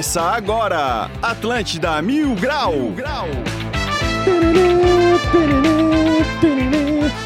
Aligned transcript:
Começa 0.00 0.22
agora, 0.22 1.10
Atlântida 1.20 2.00
Mil 2.00 2.34
Grau. 2.34 2.72
Mil 2.72 2.92
Grau. 2.92 3.28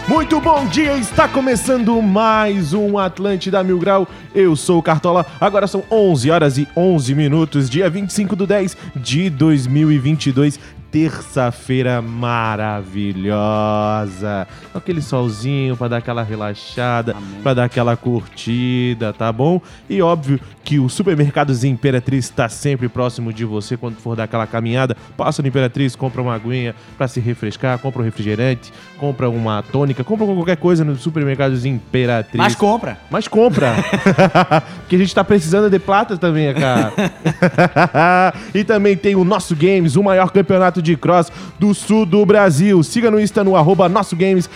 Muito 0.09 0.41
bom 0.41 0.67
dia, 0.67 0.97
está 0.97 1.29
começando 1.29 2.03
mais 2.03 2.75
um 2.75 2.99
Atlântida 2.99 3.63
Mil 3.63 3.79
Grau. 3.79 4.09
Eu 4.35 4.57
sou 4.57 4.81
o 4.81 4.83
Cartola, 4.83 5.25
agora 5.41 5.69
são 5.69 5.85
11 5.89 6.31
horas 6.33 6.59
e 6.59 6.67
11 6.77 7.15
minutos, 7.15 7.71
dia 7.71 7.89
25 7.89 8.35
do 8.35 8.45
10 8.45 8.77
de 8.97 9.31
2022 9.31 10.59
terça-feira 10.95 12.01
maravilhosa. 12.01 13.27
Aquele 14.73 15.03
solzinho 15.03 15.77
para 15.77 15.89
dar 15.89 15.97
aquela 15.97 16.23
relaxada, 16.23 17.17
para 17.43 17.55
dar 17.55 17.65
aquela 17.65 17.97
curtida, 17.97 19.13
tá 19.13 19.33
bom? 19.33 19.61
E 19.91 20.01
óbvio 20.01 20.39
que 20.63 20.79
o 20.79 20.89
Supermercados 20.89 21.65
Imperatriz 21.65 22.27
está 22.27 22.49
sempre 22.49 22.89
próximo 22.89 23.33
de 23.33 23.45
você 23.45 23.77
quando 23.77 23.97
for 23.97 24.15
dar 24.15 24.23
aquela 24.25 24.47
caminhada. 24.47 24.97
Passa 25.17 25.43
no 25.43 25.49
Imperatriz, 25.49 25.97
compra 25.97 26.23
uma 26.23 26.33
aguinha 26.33 26.77
para 26.97 27.09
se 27.09 27.19
refrescar, 27.19 27.77
compra 27.81 28.01
um 28.01 28.05
refrigerante, 28.05 28.73
compra 28.97 29.29
uma 29.29 29.65
tônica, 29.65 30.05
compra 30.05 30.25
qualquer 30.27 30.59
coisa 30.59 30.85
no 30.85 30.95
Supermercados 30.95 31.67
Imperatriz. 31.67 32.39
Mas 32.39 32.55
compra. 32.55 32.99
Mas 33.11 33.27
compra. 33.27 33.75
Porque 34.79 34.95
a 34.95 34.99
gente 35.01 35.13
tá 35.13 35.25
precisando 35.25 35.69
de 35.69 35.79
plata 35.81 36.17
também, 36.17 36.55
cara. 36.55 36.93
e 38.55 38.63
também 38.63 38.97
tem 38.97 39.17
o 39.17 39.25
Nosso 39.25 39.57
Games, 39.57 39.97
o 39.97 40.03
maior 40.05 40.31
campeonato 40.31 40.84
de 40.85 40.97
cross 40.97 41.33
do 41.59 41.75
sul 41.75 42.07
do 42.07 42.25
Brasil. 42.25 42.83
Siga 42.83 43.11
no 43.11 43.21
Insta 43.21 43.43
no 43.43 43.57
arroba 43.57 43.89
nossogames.br. 43.89 44.49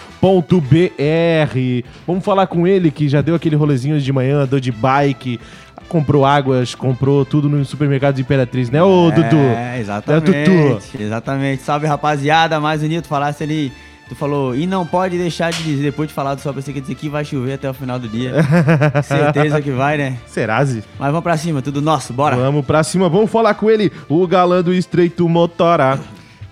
Vamos 2.07 2.25
falar 2.25 2.47
com 2.47 2.67
ele 2.67 2.91
que 2.91 3.09
já 3.09 3.21
deu 3.21 3.35
aquele 3.35 3.57
rolezinho 3.57 4.01
de 4.01 4.13
manhã, 4.13 4.43
andou 4.43 4.61
de 4.61 4.71
bike, 4.71 5.41
comprou 5.89 6.25
águas, 6.25 6.75
comprou 6.75 7.25
tudo 7.25 7.49
no 7.49 7.65
supermercado 7.65 8.17
de 8.17 8.23
Imperatriz, 8.23 8.71
né, 8.71 8.83
ô 8.83 9.11
Dudu? 9.11 9.37
É, 9.37 9.81
exatamente. 9.81 10.35
É, 10.35 10.45
Tutu. 10.45 11.03
Exatamente. 11.03 11.63
Salve, 11.63 11.87
rapaziada. 11.87 12.61
Mais 12.61 12.83
bonito 12.83 13.09
falasse 13.09 13.43
ali. 13.43 13.73
Tu 14.09 14.15
falou, 14.15 14.57
e 14.57 14.67
não 14.67 14.87
pode 14.87 15.19
deixar 15.19 15.53
de 15.53 15.63
dizer, 15.63 15.83
depois 15.83 16.09
de 16.09 16.15
falar 16.15 16.35
do 16.35 16.41
sol, 16.41 16.55
pensei 16.55 16.73
que 16.73 16.81
dizer 16.81 16.95
que 16.95 17.11
vai 17.11 17.27
chover 17.27 17.53
até 17.53 17.69
o 17.69 17.75
final 17.75 17.99
do 17.99 18.09
dia. 18.09 18.33
Certeza 19.05 19.61
que 19.61 19.71
vai, 19.71 19.99
né? 19.99 20.17
Serazi? 20.27 20.83
Mas 20.99 21.09
vamos 21.09 21.23
pra 21.23 21.37
cima, 21.37 21.61
tudo 21.61 21.83
nosso, 21.83 22.15
bora. 22.15 22.35
Vamos 22.35 22.65
pra 22.65 22.83
cima, 22.83 23.07
vamos 23.07 23.31
falar 23.31 23.53
com 23.53 23.71
ele, 23.71 23.93
o 24.09 24.27
galã 24.27 24.63
do 24.63 24.73
Estreito 24.73 25.29
Motora. 25.29 26.01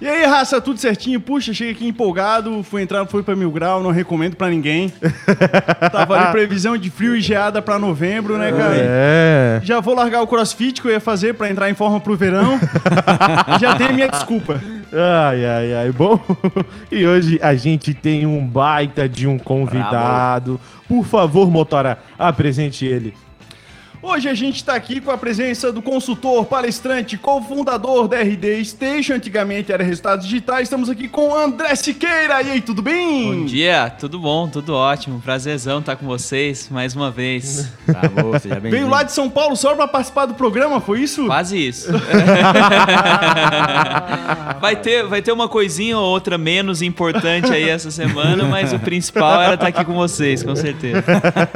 E 0.06 0.08
aí, 0.08 0.24
raça, 0.24 0.60
tudo 0.60 0.78
certinho? 0.78 1.20
Puxa, 1.20 1.52
cheguei 1.52 1.72
aqui 1.72 1.88
empolgado, 1.88 2.62
fui 2.62 2.80
entrar, 2.80 3.04
fui 3.06 3.24
pra 3.24 3.34
Mil 3.34 3.50
Grau, 3.50 3.82
não 3.82 3.90
recomendo 3.90 4.36
pra 4.36 4.48
ninguém. 4.48 4.92
Tava 5.90 6.16
ali 6.16 6.30
previsão 6.30 6.76
de 6.76 6.88
frio 6.90 7.16
e 7.16 7.20
geada 7.20 7.60
pra 7.60 7.76
novembro, 7.76 8.38
né, 8.38 8.52
cara? 8.52 8.76
É. 8.78 9.60
Já 9.64 9.80
vou 9.80 9.96
largar 9.96 10.22
o 10.22 10.26
crossfit 10.28 10.80
que 10.80 10.86
eu 10.86 10.92
ia 10.92 11.00
fazer 11.00 11.34
pra 11.34 11.50
entrar 11.50 11.68
em 11.70 11.74
forma 11.74 11.98
pro 11.98 12.16
verão. 12.16 12.56
Já 13.60 13.74
tem 13.74 13.88
a 13.88 13.92
minha 13.92 14.08
desculpa. 14.08 14.62
Ai, 14.92 15.44
ai, 15.44 15.74
ai. 15.74 15.90
Bom, 15.90 16.20
e 16.88 17.04
hoje 17.04 17.40
a 17.42 17.56
gente 17.56 17.92
tem 17.92 18.24
um 18.26 18.46
baita 18.46 19.08
de 19.08 19.26
um 19.26 19.40
convidado. 19.40 20.60
Por 20.86 21.04
favor, 21.04 21.50
Motora, 21.50 21.98
apresente 22.16 22.86
ele. 22.86 23.12
Hoje 24.08 24.28
a 24.28 24.34
gente 24.34 24.62
tá 24.62 24.76
aqui 24.76 25.00
com 25.00 25.10
a 25.10 25.18
presença 25.18 25.72
do 25.72 25.82
consultor, 25.82 26.44
palestrante, 26.46 27.18
cofundador 27.18 28.06
da 28.06 28.20
RD 28.20 28.64
Station, 28.64 29.14
antigamente 29.14 29.72
era 29.72 29.82
Resultados 29.82 30.24
Digitais. 30.24 30.62
Estamos 30.62 30.88
aqui 30.88 31.08
com 31.08 31.34
André 31.34 31.74
Siqueira. 31.74 32.40
E 32.40 32.52
aí, 32.52 32.60
tudo 32.60 32.80
bem? 32.82 33.40
Bom 33.40 33.44
dia, 33.46 33.90
tudo 33.90 34.20
bom, 34.20 34.46
tudo 34.46 34.74
ótimo. 34.74 35.20
Prazerzão 35.20 35.80
estar 35.80 35.96
com 35.96 36.06
vocês 36.06 36.68
mais 36.70 36.94
uma 36.94 37.10
vez. 37.10 37.66
Tá 37.86 38.08
bom, 38.08 38.38
seja 38.38 38.60
bem 38.60 38.70
Veio 38.70 38.88
lá 38.88 39.02
de 39.04 39.12
São 39.12 39.30
Paulo 39.30 39.56
só 39.56 39.74
pra 39.74 39.88
participar 39.88 40.26
do 40.26 40.34
programa, 40.34 40.80
foi 40.80 41.00
isso? 41.00 41.24
Quase 41.24 41.56
isso. 41.56 41.88
vai, 44.60 44.76
ter, 44.76 45.06
vai 45.06 45.22
ter 45.22 45.32
uma 45.32 45.48
coisinha 45.48 45.96
ou 45.96 46.04
outra 46.04 46.36
menos 46.36 46.82
importante 46.82 47.50
aí 47.50 47.68
essa 47.68 47.90
semana, 47.90 48.44
mas 48.44 48.72
o 48.72 48.78
principal 48.78 49.40
era 49.40 49.54
estar 49.54 49.68
aqui 49.68 49.84
com 49.84 49.94
vocês, 49.94 50.42
com 50.42 50.54
certeza. 50.54 51.04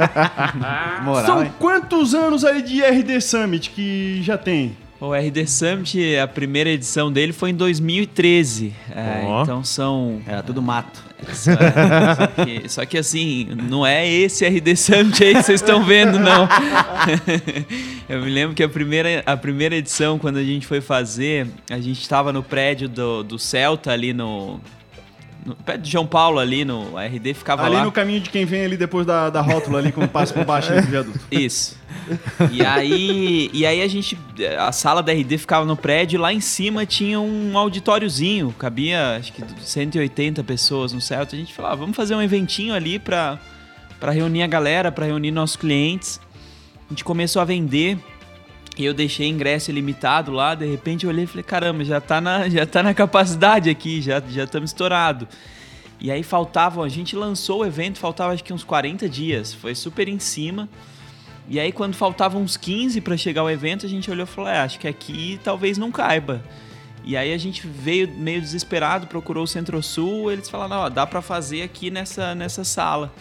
Moral, 1.03 1.25
São 1.25 1.43
hein? 1.43 1.51
quantos 1.59 2.15
anos 2.15 2.40
aí 2.47 2.61
de 2.61 2.81
RD 2.81 3.21
Summit 3.21 3.69
que 3.69 4.21
já 4.23 4.37
tem? 4.37 4.75
O 4.99 5.15
RD 5.15 5.47
Summit, 5.47 6.17
a 6.17 6.27
primeira 6.27 6.69
edição 6.69 7.11
dele 7.11 7.33
foi 7.33 7.49
em 7.49 7.55
2013. 7.55 8.71
É, 8.95 9.41
então 9.41 9.63
são 9.63 10.21
Era 10.27 10.43
tudo 10.43 10.61
mato. 10.61 11.11
Só, 11.33 11.51
só 11.51 12.27
que, 12.27 12.69
só 12.69 12.85
que, 12.85 12.97
assim, 12.97 13.47
não 13.69 13.85
é 13.85 14.07
esse 14.07 14.45
RD 14.45 14.75
Summit 14.75 15.23
aí 15.23 15.33
que 15.35 15.43
vocês 15.43 15.61
estão 15.61 15.83
vendo, 15.83 16.19
não. 16.19 16.47
Eu 18.09 18.21
me 18.21 18.29
lembro 18.29 18.55
que 18.55 18.63
a 18.63 18.69
primeira, 18.69 19.23
a 19.25 19.37
primeira 19.37 19.75
edição, 19.75 20.19
quando 20.19 20.37
a 20.37 20.43
gente 20.43 20.67
foi 20.67 20.81
fazer, 20.81 21.47
a 21.69 21.79
gente 21.79 22.01
estava 22.01 22.33
no 22.33 22.43
prédio 22.43 22.89
do, 22.89 23.23
do 23.23 23.39
Celta 23.39 23.91
ali 23.91 24.13
no. 24.13 24.59
No 25.45 25.55
prédio 25.55 25.83
de 25.83 25.91
João 25.91 26.05
Paulo 26.05 26.39
ali 26.39 26.63
no 26.63 26.97
RD 26.97 27.33
ficava 27.33 27.65
ali 27.65 27.75
lá. 27.75 27.83
no 27.83 27.91
caminho 27.91 28.19
de 28.19 28.29
quem 28.29 28.45
vem 28.45 28.63
ali 28.63 28.77
depois 28.77 29.05
da, 29.05 29.29
da 29.29 29.41
rótula 29.41 29.79
ali, 29.79 29.91
quando 29.91 30.09
passa 30.09 30.33
por 30.33 30.45
baixo 30.45 30.71
ali 30.71 30.81
do 30.81 30.87
viaduto. 30.87 31.19
Isso. 31.31 31.79
E 32.51 32.63
aí, 32.63 33.49
e 33.51 33.65
aí 33.65 33.81
a 33.81 33.87
gente. 33.87 34.17
A 34.59 34.71
sala 34.71 35.01
da 35.01 35.11
RD 35.11 35.37
ficava 35.37 35.65
no 35.65 35.75
prédio 35.75 36.17
e 36.17 36.19
lá 36.19 36.31
em 36.31 36.39
cima 36.39 36.85
tinha 36.85 37.19
um 37.19 37.57
auditóriozinho. 37.57 38.53
Cabia 38.57 39.17
acho 39.17 39.33
que 39.33 39.43
180 39.61 40.43
pessoas 40.43 40.93
no 40.93 41.01
Celta. 41.01 41.35
A 41.35 41.39
gente 41.39 41.53
falava, 41.53 41.77
vamos 41.77 41.95
fazer 41.95 42.15
um 42.15 42.21
eventinho 42.21 42.73
ali 42.73 42.99
pra, 42.99 43.39
pra 43.99 44.11
reunir 44.11 44.43
a 44.43 44.47
galera, 44.47 44.91
pra 44.91 45.05
reunir 45.05 45.31
nossos 45.31 45.55
clientes. 45.55 46.19
A 46.87 46.93
gente 46.93 47.03
começou 47.03 47.41
a 47.41 47.45
vender. 47.45 47.97
E 48.77 48.85
eu 48.85 48.93
deixei 48.93 49.27
ingresso 49.27 49.69
ilimitado 49.69 50.31
lá, 50.31 50.55
de 50.55 50.65
repente 50.65 51.05
eu 51.05 51.09
olhei 51.09 51.25
e 51.25 51.27
falei, 51.27 51.43
caramba, 51.43 51.83
já 51.83 51.99
tá 51.99 52.21
na, 52.21 52.47
já 52.47 52.65
tá 52.65 52.81
na 52.81 52.93
capacidade 52.93 53.69
aqui, 53.69 54.01
já 54.01 54.19
estamos 54.19 54.69
estourado. 54.69 55.27
E 55.99 56.09
aí 56.09 56.23
faltavam, 56.23 56.83
a 56.83 56.89
gente 56.89 57.15
lançou 57.15 57.61
o 57.61 57.65
evento, 57.65 57.99
faltava 57.99 58.33
acho 58.33 58.43
que 58.43 58.53
uns 58.53 58.63
40 58.63 59.07
dias, 59.07 59.53
foi 59.53 59.75
super 59.75 60.07
em 60.07 60.19
cima. 60.19 60.67
E 61.47 61.59
aí, 61.59 61.71
quando 61.71 61.95
faltavam 61.95 62.41
uns 62.41 62.55
15 62.55 63.01
para 63.01 63.17
chegar 63.17 63.41
ao 63.41 63.51
evento, 63.51 63.85
a 63.85 63.89
gente 63.89 64.09
olhou 64.09 64.23
e 64.23 64.27
falou: 64.27 64.49
é, 64.49 64.59
acho 64.59 64.79
que 64.79 64.87
aqui 64.87 65.39
talvez 65.43 65.77
não 65.77 65.91
caiba. 65.91 66.41
E 67.03 67.17
aí 67.17 67.33
a 67.33 67.37
gente 67.37 67.67
veio 67.67 68.07
meio 68.07 68.39
desesperado, 68.39 69.07
procurou 69.07 69.43
o 69.43 69.47
Centro-Sul, 69.47 70.31
eles 70.31 70.49
falaram: 70.49 70.77
ó, 70.77 70.89
dá 70.89 71.05
para 71.05 71.21
fazer 71.21 71.63
aqui 71.63 71.91
nessa, 71.91 72.33
nessa 72.33 72.63
sala. 72.63 73.13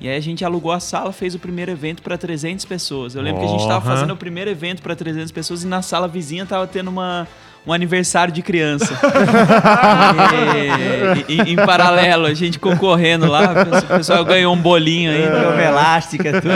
E 0.00 0.08
aí 0.08 0.16
a 0.16 0.20
gente 0.20 0.44
alugou 0.44 0.72
a 0.72 0.80
sala, 0.80 1.12
fez 1.12 1.34
o 1.34 1.38
primeiro 1.38 1.70
evento 1.70 2.02
para 2.02 2.16
300 2.16 2.64
pessoas. 2.64 3.14
Eu 3.14 3.20
lembro 3.20 3.40
que 3.40 3.46
a 3.46 3.50
gente 3.50 3.66
tava 3.68 3.82
Porra. 3.82 3.94
fazendo 3.94 4.14
o 4.14 4.16
primeiro 4.16 4.48
evento 4.48 4.80
para 4.80 4.96
300 4.96 5.30
pessoas 5.30 5.62
e 5.62 5.66
na 5.66 5.82
sala 5.82 6.08
vizinha 6.08 6.46
tava 6.46 6.66
tendo 6.66 6.88
uma, 6.88 7.28
um 7.66 7.72
aniversário 7.72 8.32
de 8.32 8.42
criança. 8.42 8.98
e, 11.28 11.34
e- 11.34 11.52
em 11.52 11.56
paralelo, 11.56 12.26
a 12.26 12.34
gente 12.34 12.58
concorrendo 12.58 13.26
lá, 13.26 13.52
o 13.84 13.96
pessoal 13.98 14.24
ganhou 14.24 14.54
um 14.54 14.56
bolinho 14.56 15.10
aí. 15.10 15.28
Prova 15.28 15.62
elástica, 15.62 16.40
tudo. 16.40 16.54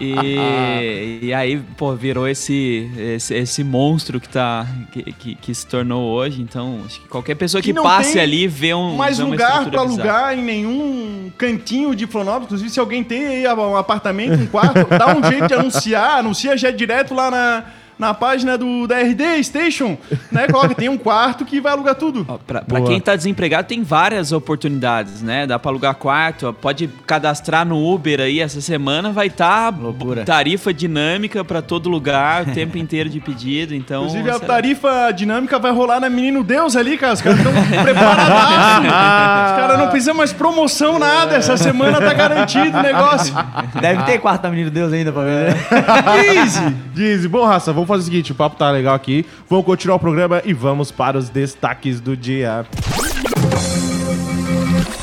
E, 0.00 1.18
e 1.22 1.34
aí, 1.34 1.60
pô, 1.76 1.94
virou 1.94 2.28
esse, 2.28 2.90
esse, 2.98 3.34
esse 3.34 3.64
monstro 3.64 4.20
que, 4.20 4.28
tá, 4.28 4.66
que, 4.90 5.12
que, 5.12 5.34
que 5.36 5.54
se 5.54 5.66
tornou 5.66 6.12
hoje. 6.12 6.42
Então, 6.42 6.80
acho 6.86 7.00
que 7.00 7.08
qualquer 7.08 7.34
pessoa 7.34 7.62
que, 7.62 7.72
Que 7.72 7.82
passe 7.82 8.18
ali 8.18 8.46
vê 8.46 8.74
um. 8.74 8.96
Mais 8.96 9.18
vê 9.18 9.24
uma 9.24 9.30
lugar 9.30 9.64
bizarra. 9.64 9.82
alugar 9.82 10.38
em 10.38 10.42
nenhum 10.42 11.32
cantinho 11.38 11.94
de 11.94 12.06
Florianópolis. 12.06 12.46
Inclusive, 12.46 12.70
se 12.70 12.80
alguém 12.80 13.02
tem 13.02 13.26
aí 13.26 13.46
um 13.46 13.76
apartamento, 13.76 14.34
um 14.34 14.46
quarto, 14.46 14.86
dá 14.86 15.16
um 15.16 15.22
jeito 15.24 15.48
de 15.48 15.54
anunciar. 15.54 16.18
Anuncia 16.18 16.56
já 16.56 16.70
direto 16.70 17.14
lá 17.14 17.30
na, 17.30 17.64
na 18.02 18.12
página 18.12 18.58
do, 18.58 18.86
da 18.86 18.98
RD 19.00 19.42
Station. 19.44 19.96
Né? 20.30 20.46
Coloca, 20.48 20.74
tem 20.74 20.88
um 20.88 20.98
quarto 20.98 21.44
que 21.44 21.60
vai 21.60 21.72
alugar 21.72 21.94
tudo. 21.94 22.26
Ó, 22.28 22.36
Pra, 22.46 22.60
pra 22.62 22.80
quem 22.82 23.00
tá 23.00 23.16
desempregado, 23.16 23.68
tem 23.68 23.82
várias 23.82 24.32
oportunidades, 24.32 25.22
né? 25.22 25.46
Dá 25.46 25.58
pra 25.58 25.70
alugar 25.70 25.94
quarto, 25.94 26.48
ó, 26.48 26.52
pode 26.52 26.88
cadastrar 27.06 27.64
no 27.66 27.78
Uber 27.92 28.20
aí 28.20 28.40
essa 28.40 28.60
semana, 28.60 29.10
vai 29.12 29.28
estar 29.28 29.72
Loucura. 29.78 30.24
tarifa 30.24 30.74
dinâmica 30.74 31.44
pra 31.44 31.62
todo 31.62 31.88
lugar, 31.88 32.42
o 32.42 32.46
tempo 32.52 32.76
inteiro 32.76 33.08
de 33.08 33.20
pedido. 33.20 33.74
Então, 33.74 34.02
Inclusive, 34.02 34.30
a 34.30 34.34
essa- 34.34 34.44
tarifa 34.44 35.10
dinâmica 35.12 35.58
vai 35.58 35.72
rolar 35.72 36.00
na 36.00 36.10
Menino 36.10 36.42
Deus 36.44 36.74
ali, 36.76 36.98
cara. 36.98 37.14
Os 37.14 37.22
caras 37.22 37.38
estão 37.38 37.52
preparados. 37.52 38.82
Os 38.82 39.56
caras 39.60 39.78
não 39.78 39.88
precisam 39.88 40.14
mais 40.14 40.32
promoção, 40.32 40.98
nada. 40.98 41.36
Essa 41.36 41.56
semana 41.56 42.00
tá 42.00 42.12
garantido 42.12 42.76
o 42.78 42.82
negócio. 42.82 43.34
Deve 43.80 44.02
ter 44.04 44.18
quarto 44.18 44.42
da 44.42 44.50
Menino 44.50 44.70
Deus 44.70 44.92
ainda 44.92 45.12
pra 45.12 45.22
ver, 45.22 45.54
né? 45.54 46.34
Easy. 46.36 46.76
Diz, 46.94 47.26
bom, 47.26 47.44
raça, 47.44 47.72
vamos 47.72 47.86
fazer 47.92 48.02
o 48.02 48.04
seguinte: 48.12 48.32
o 48.32 48.34
papo 48.34 48.56
tá 48.56 48.70
legal 48.70 48.94
aqui. 48.94 49.26
Vamos 49.48 49.64
continuar 49.64 49.96
o 49.96 50.00
programa 50.00 50.42
e 50.44 50.52
vamos 50.52 50.90
para 50.90 51.18
os 51.18 51.28
destaques 51.28 52.00
do 52.00 52.16
dia. 52.16 52.66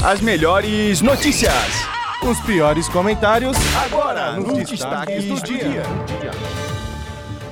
As 0.03 0.21
melhores 0.21 1.01
notícias. 1.01 1.53
Os 2.23 2.39
piores 2.41 2.89
comentários. 2.89 3.57
Agora, 3.85 4.33
nos 4.33 4.69
destaques 4.69 5.25
do 5.25 5.41
dia. 5.41 5.83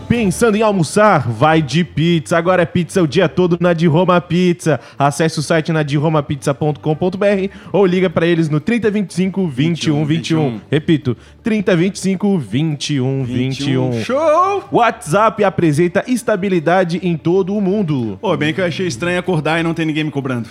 Pensando 0.07 0.55
em 0.55 0.61
almoçar? 0.61 1.27
Vai 1.29 1.61
de 1.61 1.83
pizza. 1.83 2.37
Agora 2.37 2.61
é 2.61 2.65
pizza 2.65 3.01
o 3.01 3.07
dia 3.07 3.27
todo 3.27 3.57
na 3.59 3.73
de 3.73 3.87
Roma 3.87 4.21
Pizza. 4.21 4.79
Acesse 4.97 5.37
o 5.37 5.41
site 5.41 5.73
na 5.73 5.83
de 5.83 5.97
romapizza.com.br 5.97 7.53
ou 7.73 7.85
liga 7.85 8.09
para 8.09 8.25
eles 8.25 8.47
no 8.47 8.61
3025 8.61 9.41
2121. 9.41 10.05
21. 10.05 10.61
Repito, 10.71 11.17
3025 11.43 12.37
2121. 12.37 14.01
Show! 14.05 14.63
WhatsApp 14.71 15.43
apresenta 15.43 16.05
estabilidade 16.07 17.01
em 17.03 17.17
todo 17.17 17.53
o 17.53 17.59
mundo. 17.59 18.17
Pô, 18.21 18.37
bem 18.37 18.53
que 18.53 18.61
eu 18.61 18.65
achei 18.65 18.87
estranho 18.87 19.19
acordar 19.19 19.59
e 19.59 19.63
não 19.63 19.73
ter 19.73 19.83
ninguém 19.83 20.05
me 20.05 20.11
cobrando. 20.11 20.47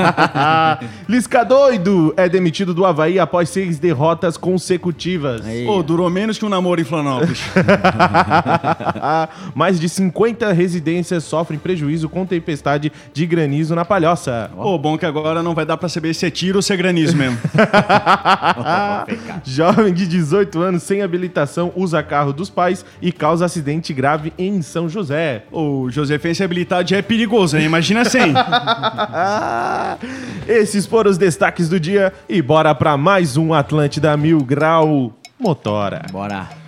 Lisca 1.06 1.44
doido 1.44 2.14
é 2.16 2.26
demitido 2.26 2.72
do 2.72 2.86
Havaí 2.86 3.18
após 3.18 3.50
seis 3.50 3.78
derrotas 3.78 4.38
consecutivas. 4.38 5.42
Pô, 5.66 5.82
durou 5.82 6.08
menos 6.08 6.38
que 6.38 6.44
um 6.46 6.48
namoro 6.48 6.80
em 6.80 6.84
Florianópolis. 6.84 7.42
Mais 9.54 9.78
de 9.78 9.88
50 9.88 10.52
residências 10.52 11.24
sofrem 11.24 11.58
prejuízo 11.58 12.08
com 12.08 12.26
tempestade 12.26 12.92
de 13.12 13.26
granizo 13.26 13.74
na 13.74 13.84
Palhoça. 13.84 14.50
Pô, 14.54 14.78
bom 14.78 14.96
que 14.96 15.06
agora 15.06 15.42
não 15.42 15.54
vai 15.54 15.66
dar 15.66 15.76
pra 15.76 15.88
saber 15.88 16.14
se 16.14 16.26
é 16.26 16.30
tiro 16.30 16.58
ou 16.58 16.62
se 16.62 16.72
é 16.72 16.76
granizo 16.76 17.16
mesmo. 17.16 17.38
Jovem 19.44 19.92
de 19.92 20.06
18 20.06 20.60
anos 20.60 20.82
sem 20.82 21.02
habilitação 21.02 21.72
usa 21.76 22.02
carro 22.02 22.32
dos 22.32 22.50
pais 22.50 22.84
e 23.00 23.12
causa 23.12 23.44
acidente 23.44 23.92
grave 23.92 24.32
em 24.38 24.62
São 24.62 24.88
José. 24.88 25.44
O 25.50 25.90
Josefense 25.90 26.42
habilitado 26.42 26.88
já 26.88 26.98
é 26.98 27.02
perigoso, 27.02 27.56
hein? 27.56 27.64
Imagina 27.64 28.04
sem. 28.04 28.32
Esses 30.46 30.86
foram 30.86 31.10
os 31.10 31.18
destaques 31.18 31.68
do 31.68 31.78
dia 31.78 32.12
e 32.28 32.42
bora 32.42 32.74
pra 32.74 32.96
mais 32.96 33.36
um 33.36 33.54
Atlântida 33.54 34.16
Mil 34.16 34.42
Grau 34.44 35.12
Motora. 35.38 36.02
Bora. 36.12 36.61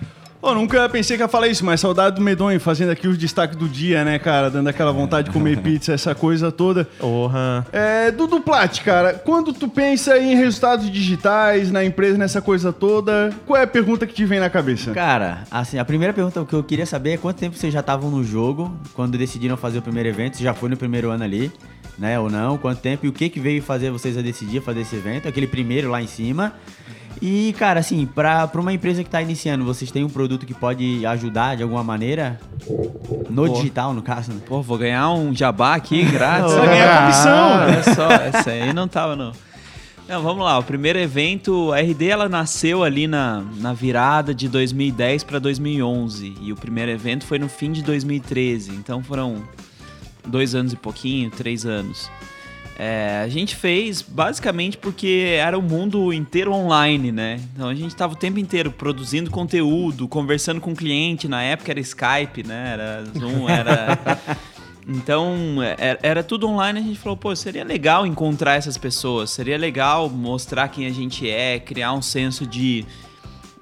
Nunca 0.53 0.87
pensei 0.89 1.17
que 1.17 1.23
ia 1.23 1.27
falar 1.27 1.47
isso, 1.47 1.65
mas 1.65 1.79
saudade 1.79 2.17
do 2.17 2.21
Medonho 2.21 2.59
fazendo 2.59 2.91
aqui 2.91 3.07
os 3.07 3.17
destaques 3.17 3.55
do 3.55 3.67
dia, 3.67 4.03
né, 4.03 4.19
cara? 4.19 4.49
Dando 4.49 4.67
aquela 4.67 4.91
vontade 4.91 5.27
de 5.27 5.33
comer 5.33 5.57
pizza, 5.63 5.93
essa 5.93 6.13
coisa 6.13 6.51
toda. 6.51 6.85
Porra. 6.99 7.65
É, 7.71 8.11
Dudu 8.11 8.41
Plat, 8.41 8.81
cara, 8.81 9.13
quando 9.13 9.53
tu 9.53 9.67
pensa 9.67 10.17
em 10.17 10.35
resultados 10.35 10.89
digitais 10.89 11.71
na 11.71 11.83
empresa, 11.83 12.17
nessa 12.17 12.41
coisa 12.41 12.71
toda, 12.71 13.31
qual 13.45 13.59
é 13.59 13.63
a 13.63 13.67
pergunta 13.67 14.05
que 14.05 14.13
te 14.13 14.25
vem 14.25 14.39
na 14.39 14.49
cabeça? 14.49 14.91
Cara, 14.91 15.43
assim, 15.49 15.77
a 15.77 15.85
primeira 15.85 16.13
pergunta 16.13 16.43
que 16.45 16.53
eu 16.53 16.63
queria 16.63 16.85
saber 16.85 17.11
é 17.13 17.17
quanto 17.17 17.37
tempo 17.37 17.57
vocês 17.57 17.73
já 17.73 17.79
estavam 17.79 18.09
no 18.09 18.23
jogo 18.23 18.77
quando 18.93 19.17
decidiram 19.17 19.57
fazer 19.57 19.79
o 19.79 19.81
primeiro 19.81 20.09
evento? 20.09 20.37
Se 20.37 20.43
já 20.43 20.53
foi 20.53 20.69
no 20.69 20.77
primeiro 20.77 21.09
ano 21.09 21.23
ali, 21.23 21.51
né, 21.97 22.19
ou 22.19 22.29
não? 22.29 22.57
Quanto 22.57 22.81
tempo 22.81 23.05
e 23.05 23.09
o 23.09 23.13
que 23.13 23.29
que 23.29 23.39
veio 23.39 23.61
fazer 23.61 23.89
vocês 23.91 24.17
a 24.17 24.21
decidir 24.21 24.61
fazer 24.61 24.81
esse 24.81 24.95
evento? 24.95 25.27
Aquele 25.27 25.47
primeiro 25.47 25.89
lá 25.89 26.01
em 26.01 26.07
cima. 26.07 26.53
E, 27.21 27.53
cara, 27.57 27.79
assim, 27.79 28.05
pra, 28.05 28.47
pra 28.47 28.59
uma 28.59 28.73
empresa 28.73 29.03
que 29.03 29.09
tá 29.09 29.21
iniciando, 29.21 29.63
vocês 29.63 29.89
têm 29.91 30.03
um 30.03 30.09
produto 30.09 30.45
que 30.45 30.53
pode 30.53 31.05
ajudar 31.05 31.55
de 31.55 31.63
alguma 31.63 31.83
maneira? 31.83 32.39
No 33.29 33.47
Pô. 33.47 33.53
digital, 33.53 33.93
no 33.93 34.01
caso, 34.01 34.31
né? 34.31 34.41
Pô, 34.45 34.61
vou 34.61 34.77
ganhar 34.77 35.09
um 35.11 35.33
jabá 35.33 35.75
aqui 35.75 36.03
grátis. 36.03 36.53
Vai 36.53 36.67
ganhar 36.67 37.01
comissão. 37.01 37.61
Olha 37.61 37.83
só, 37.95 38.11
essa 38.11 38.51
aí 38.51 38.73
não 38.73 38.87
tava, 38.87 39.15
não. 39.15 39.31
Não, 40.07 40.21
vamos 40.21 40.45
lá. 40.45 40.59
O 40.59 40.63
primeiro 40.63 40.99
evento, 40.99 41.73
a 41.73 41.79
RD, 41.79 42.07
ela 42.09 42.29
nasceu 42.29 42.83
ali 42.83 43.07
na, 43.07 43.43
na 43.57 43.73
virada 43.73 44.35
de 44.35 44.47
2010 44.47 45.23
para 45.23 45.39
2011. 45.39 46.35
E 46.41 46.53
o 46.53 46.55
primeiro 46.55 46.91
evento 46.91 47.25
foi 47.25 47.39
no 47.39 47.49
fim 47.49 47.71
de 47.71 47.81
2013. 47.81 48.71
Então 48.71 49.01
foram 49.01 49.41
dois 50.27 50.53
anos 50.53 50.73
e 50.73 50.75
pouquinho, 50.75 51.31
três 51.31 51.65
anos. 51.65 52.09
É, 52.77 53.21
a 53.23 53.27
gente 53.29 53.55
fez 53.55 54.01
basicamente 54.01 54.77
porque 54.77 55.37
era 55.39 55.57
o 55.57 55.61
mundo 55.61 56.11
inteiro 56.11 56.51
online, 56.51 57.11
né? 57.11 57.39
Então 57.53 57.69
a 57.69 57.75
gente 57.75 57.91
estava 57.91 58.13
o 58.13 58.17
tempo 58.17 58.37
inteiro 58.37 58.69
produzindo 58.69 59.31
conteúdo, 59.31 60.07
conversando 60.07 60.59
com 60.59 60.73
o 60.73 60.75
cliente. 60.75 61.27
Na 61.27 61.41
época 61.41 61.71
era 61.71 61.79
Skype, 61.79 62.43
né? 62.45 62.73
Era 62.73 63.03
Zoom, 63.17 63.49
era. 63.49 63.97
Então, 64.87 65.57
era, 65.79 65.99
era 66.03 66.23
tudo 66.23 66.47
online. 66.47 66.79
A 66.79 66.83
gente 66.83 66.99
falou, 66.99 67.17
pô, 67.17 67.35
seria 67.35 67.63
legal 67.63 68.05
encontrar 68.05 68.53
essas 68.53 68.77
pessoas, 68.77 69.31
seria 69.31 69.57
legal 69.57 70.07
mostrar 70.11 70.67
quem 70.67 70.85
a 70.85 70.91
gente 70.91 71.27
é, 71.27 71.59
criar 71.59 71.91
um 71.93 72.03
senso 72.03 72.45
de 72.45 72.85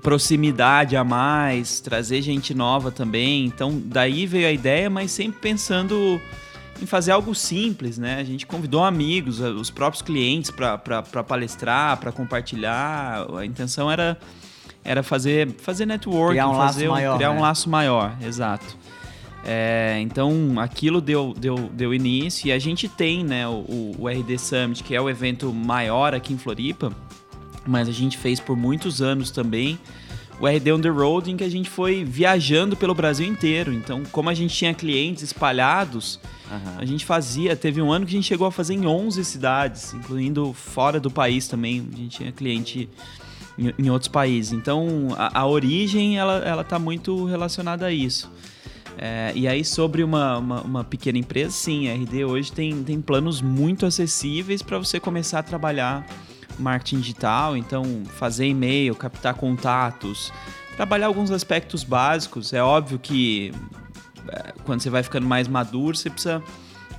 proximidade 0.01 0.98
a 0.98 1.04
mais, 1.06 1.80
trazer 1.80 2.21
gente 2.21 2.54
nova 2.54 2.92
também. 2.92 3.45
Então, 3.45 3.81
daí 3.86 4.27
veio 4.27 4.48
a 4.48 4.51
ideia, 4.51 4.89
mas 4.89 5.12
sempre 5.12 5.39
pensando 5.39 6.21
em 6.81 6.85
fazer 6.85 7.11
algo 7.11 7.33
simples, 7.33 7.97
né? 7.97 8.19
A 8.19 8.23
gente 8.23 8.45
convidou 8.45 8.83
amigos, 8.83 9.39
os 9.39 9.69
próprios 9.69 10.01
clientes 10.01 10.51
para 10.51 11.23
palestrar, 11.23 11.97
para 11.97 12.11
compartilhar. 12.11 13.27
A 13.37 13.45
intenção 13.45 13.91
era 13.91 14.17
era 14.83 15.01
fazer 15.01 15.49
fazer 15.59 15.85
networking, 15.85 16.33
Criar 16.33 16.49
um 16.49 16.57
laço 16.57 16.73
fazer 16.73 16.89
maior, 16.89 17.15
criar 17.15 17.31
um 17.31 17.35
né? 17.35 17.41
laço 17.41 17.69
maior, 17.69 18.17
exato. 18.21 18.77
É, 19.45 19.99
então 20.01 20.57
aquilo 20.57 21.01
deu, 21.01 21.33
deu, 21.37 21.69
deu 21.73 21.93
início 21.93 22.47
e 22.47 22.51
a 22.51 22.59
gente 22.59 22.87
tem 22.87 23.25
né, 23.25 23.45
o, 23.45 23.91
o 23.99 24.07
RD 24.07 24.37
Summit, 24.37 24.83
que 24.83 24.95
é 24.95 25.01
o 25.01 25.09
evento 25.09 25.53
maior 25.53 26.13
aqui 26.13 26.33
em 26.33 26.37
Floripa, 26.37 26.93
mas 27.65 27.89
a 27.89 27.91
gente 27.91 28.17
fez 28.17 28.39
por 28.39 28.55
muitos 28.55 29.01
anos 29.01 29.31
também 29.31 29.77
o 30.43 30.47
RD 30.47 30.73
On 30.73 30.81
The 30.81 30.89
Road, 30.89 31.31
em 31.31 31.37
que 31.37 31.43
a 31.45 31.49
gente 31.49 31.69
foi 31.69 32.03
viajando 32.03 32.75
pelo 32.75 32.93
Brasil 32.93 33.25
inteiro. 33.25 33.71
Então, 33.71 34.03
como 34.11 34.29
a 34.29 34.33
gente 34.33 34.53
tinha 34.53 34.73
clientes 34.73 35.23
espalhados, 35.23 36.19
a 36.77 36.83
gente 36.83 37.05
fazia. 37.05 37.55
Teve 37.55 37.81
um 37.81 37.89
ano 37.93 38.05
que 38.05 38.11
a 38.11 38.15
gente 38.15 38.27
chegou 38.27 38.45
a 38.45 38.51
fazer 38.51 38.73
em 38.73 38.85
11 38.85 39.23
cidades, 39.23 39.93
incluindo 39.93 40.51
fora 40.51 40.99
do 40.99 41.09
país 41.09 41.47
também. 41.47 41.87
A 41.93 41.95
gente 41.95 42.17
tinha 42.17 42.31
cliente 42.33 42.89
em, 43.57 43.73
em 43.79 43.89
outros 43.89 44.09
países. 44.09 44.51
Então, 44.51 45.15
a, 45.17 45.39
a 45.39 45.47
origem, 45.47 46.17
ela, 46.17 46.39
ela 46.39 46.63
tá 46.65 46.77
muito 46.77 47.23
relacionada 47.23 47.85
a 47.85 47.91
isso. 47.93 48.29
É, 48.97 49.31
e 49.33 49.47
aí, 49.47 49.63
sobre 49.63 50.03
uma, 50.03 50.39
uma, 50.39 50.61
uma 50.61 50.83
pequena 50.83 51.17
empresa, 51.17 51.51
sim, 51.51 51.87
a 51.87 51.93
RD 51.93 52.25
hoje 52.25 52.51
tem, 52.51 52.83
tem 52.83 52.99
planos 52.99 53.41
muito 53.41 53.85
acessíveis 53.85 54.61
para 54.61 54.77
você 54.77 54.99
começar 54.99 55.39
a 55.39 55.43
trabalhar 55.43 56.05
marketing 56.59 57.00
digital, 57.00 57.57
então 57.57 57.83
fazer 58.17 58.47
e-mail, 58.47 58.95
captar 58.95 59.33
contatos, 59.33 60.31
trabalhar 60.75 61.07
alguns 61.07 61.31
aspectos 61.31 61.83
básicos. 61.83 62.53
É 62.53 62.61
óbvio 62.61 63.00
que 63.00 63.51
é, 64.27 64.53
quando 64.63 64.81
você 64.81 64.89
vai 64.89 65.03
ficando 65.03 65.27
mais 65.27 65.47
maduro, 65.47 65.95
você 65.95 66.09
precisa 66.09 66.41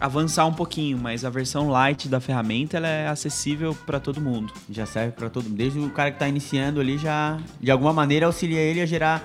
avançar 0.00 0.44
um 0.46 0.52
pouquinho, 0.52 0.98
mas 0.98 1.24
a 1.24 1.30
versão 1.30 1.68
light 1.68 2.08
da 2.08 2.20
ferramenta 2.20 2.76
ela 2.76 2.88
é 2.88 3.08
acessível 3.08 3.74
para 3.86 3.98
todo 4.00 4.20
mundo. 4.20 4.52
Já 4.70 4.86
serve 4.86 5.12
pra 5.12 5.30
todo 5.30 5.44
mundo. 5.44 5.56
Desde 5.56 5.78
o 5.78 5.90
cara 5.90 6.10
que 6.10 6.18
tá 6.18 6.28
iniciando 6.28 6.80
ali 6.80 6.98
já, 6.98 7.38
de 7.60 7.70
alguma 7.70 7.92
maneira, 7.92 8.26
auxilia 8.26 8.60
ele 8.60 8.80
a 8.80 8.86
gerar. 8.86 9.22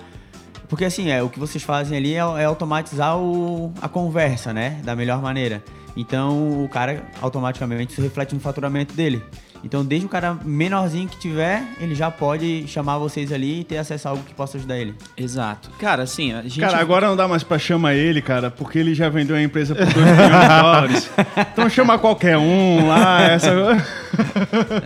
Porque 0.67 0.85
assim, 0.85 1.09
é, 1.09 1.21
o 1.21 1.29
que 1.29 1.39
vocês 1.39 1.63
fazem 1.63 1.97
ali 1.97 2.13
é, 2.13 2.19
é 2.19 2.45
automatizar 2.45 3.17
o, 3.17 3.73
a 3.81 3.89
conversa, 3.89 4.53
né? 4.53 4.79
Da 4.83 4.95
melhor 4.95 5.21
maneira. 5.21 5.63
Então 5.97 6.63
o 6.63 6.69
cara 6.69 7.03
automaticamente 7.21 7.91
isso 7.91 8.01
reflete 8.01 8.33
no 8.33 8.39
faturamento 8.39 8.93
dele. 8.93 9.21
Então, 9.63 9.83
desde 9.83 10.05
o 10.05 10.09
cara 10.09 10.37
menorzinho 10.45 11.07
que 11.09 11.17
tiver, 11.19 11.63
ele 11.81 11.93
já 11.93 12.09
pode 12.09 12.65
chamar 12.67 12.97
vocês 12.97 13.31
ali 13.31 13.59
e 13.59 13.63
ter 13.65 13.77
acesso 13.77 14.07
a 14.07 14.11
algo 14.11 14.23
que 14.23 14.33
possa 14.33 14.57
ajudar 14.57 14.77
ele. 14.77 14.95
Exato. 15.17 15.69
Cara, 15.79 16.03
assim, 16.03 16.31
a 16.33 16.41
gente 16.43 16.59
Cara, 16.61 16.77
agora 16.79 17.07
não 17.07 17.15
dá 17.15 17.27
mais 17.27 17.43
pra 17.43 17.59
chamar 17.59 17.93
ele, 17.93 18.21
cara, 18.21 18.49
porque 18.49 18.79
ele 18.79 18.95
já 18.95 19.09
vendeu 19.09 19.35
a 19.35 19.41
empresa 19.41 19.75
por 19.75 19.83
2 19.85 19.95
milhões 19.95 20.17
de 20.17 20.61
dólares. 20.61 21.09
Então 21.51 21.69
chama 21.69 21.99
qualquer 21.99 22.37
um 22.37 22.87
lá, 22.87 23.21
essa... 23.23 23.49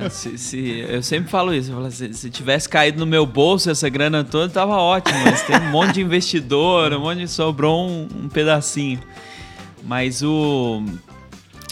Se, 0.09 0.37
se- 0.37 0.85
eu 0.89 1.01
sempre 1.03 1.29
falo 1.29 1.53
isso, 1.53 1.71
eu 1.71 1.75
falo, 1.75 1.91
se, 1.91 2.13
se 2.13 2.29
tivesse 2.29 2.67
caído 2.67 2.99
no 2.99 3.05
meu 3.05 3.25
bolso 3.25 3.69
essa 3.69 3.87
grana 3.89 4.23
toda, 4.23 4.49
tava 4.51 4.75
ótimo. 4.75 5.17
Mas 5.23 5.41
tem 5.43 5.55
um 5.57 5.69
monte 5.69 5.93
de 5.93 6.01
investidor, 6.01 6.93
um 6.93 6.99
monte 7.01 7.19
de 7.19 7.27
sobrou 7.27 7.87
um, 7.87 8.07
um 8.23 8.29
pedacinho. 8.29 8.99
Mas 9.83 10.21
o. 10.23 10.83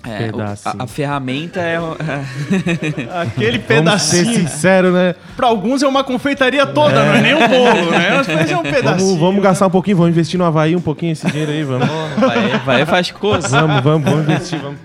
é, 0.04 0.30
o- 0.30 0.32
Pedacinho. 0.38 0.76
a, 0.80 0.84
a 0.84 0.88
ferramenta 0.88 1.60
é. 1.60 1.78
Aquele 3.22 3.58
Vamos 3.60 4.02
ser 4.02 4.24
pedacinho. 4.26 4.34
sincero, 4.50 4.92
né? 4.92 5.16
Pra 5.36 5.48
alguns 5.48 5.84
é 5.84 5.88
uma 5.88 6.04
confeitaria 6.04 6.66
toda, 6.66 7.06
não 7.06 7.14
é 7.16 7.22
nem 7.22 7.34
um 7.36 7.48
bolo, 7.48 7.92
né? 7.92 8.10
Mas 8.36 8.52
é 8.52 8.58
um 8.58 8.64
pedacinho. 8.64 8.98
Vamos, 9.08 9.20
vamos 9.20 9.44
gastar 9.44 9.68
um 9.68 9.72
pouquinho, 9.72 9.98
vamos 9.98 10.12
investir 10.12 10.38
no 10.38 10.46
Havaí 10.46 10.76
um 10.76 10.82
pouquinho 10.82 11.12
esse 11.12 11.26
dinheiro 11.28 11.52
aí, 11.52 11.64
vamos. 11.64 11.88
vai, 12.18 12.58
vai 12.60 12.86
faz 12.86 13.12
coisa. 13.12 13.48
Vamos, 13.48 13.82
vamos, 13.84 14.10
vamos 14.10 14.24
investir, 14.30 14.60
vamos. 14.60 14.80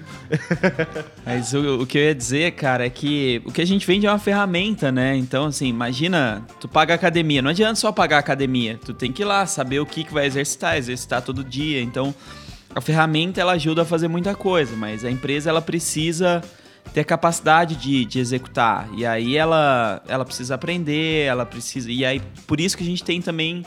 Mas 1.24 1.54
o, 1.54 1.82
o 1.82 1.86
que 1.86 1.96
eu 1.98 2.02
ia 2.02 2.14
dizer, 2.14 2.50
cara, 2.52 2.84
é 2.84 2.90
que 2.90 3.40
o 3.44 3.52
que 3.52 3.62
a 3.62 3.64
gente 3.66 3.86
vende 3.86 4.06
é 4.06 4.10
uma 4.10 4.18
ferramenta, 4.18 4.90
né? 4.90 5.16
Então, 5.16 5.46
assim, 5.46 5.68
imagina, 5.68 6.42
tu 6.60 6.66
paga 6.68 6.94
academia. 6.94 7.40
Não 7.40 7.50
adianta 7.50 7.76
só 7.76 7.92
pagar 7.92 8.18
academia. 8.18 8.78
Tu 8.84 8.92
tem 8.92 9.12
que 9.12 9.22
ir 9.22 9.24
lá, 9.24 9.46
saber 9.46 9.78
o 9.80 9.86
que, 9.86 10.02
que 10.04 10.12
vai 10.12 10.26
exercitar, 10.26 10.76
exercitar 10.76 11.22
todo 11.22 11.44
dia. 11.44 11.80
Então, 11.80 12.12
a 12.76 12.80
ferramenta, 12.82 13.40
ela 13.40 13.52
ajuda 13.52 13.82
a 13.82 13.84
fazer 13.86 14.06
muita 14.06 14.34
coisa, 14.34 14.76
mas 14.76 15.02
a 15.02 15.10
empresa, 15.10 15.48
ela 15.48 15.62
precisa 15.62 16.42
ter 16.92 17.04
capacidade 17.04 17.74
de, 17.74 18.04
de 18.04 18.18
executar. 18.18 18.86
E 18.94 19.06
aí, 19.06 19.34
ela, 19.34 20.02
ela 20.06 20.26
precisa 20.26 20.56
aprender, 20.56 21.24
ela 21.24 21.46
precisa... 21.46 21.90
E 21.90 22.04
aí, 22.04 22.20
por 22.46 22.60
isso 22.60 22.76
que 22.76 22.82
a 22.82 22.86
gente 22.86 23.02
tem 23.02 23.22
também 23.22 23.64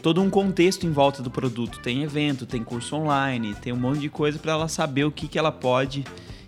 todo 0.00 0.22
um 0.22 0.30
contexto 0.30 0.86
em 0.86 0.92
volta 0.92 1.24
do 1.24 1.30
produto. 1.30 1.80
Tem 1.80 2.04
evento, 2.04 2.46
tem 2.46 2.62
curso 2.62 2.94
online, 2.94 3.52
tem 3.56 3.72
um 3.72 3.76
monte 3.76 3.98
de 3.98 4.08
coisa 4.08 4.38
para 4.38 4.52
ela 4.52 4.68
saber 4.68 5.04
o 5.04 5.10
que, 5.10 5.26
que 5.26 5.36
ela 5.36 5.50
pode 5.50 6.04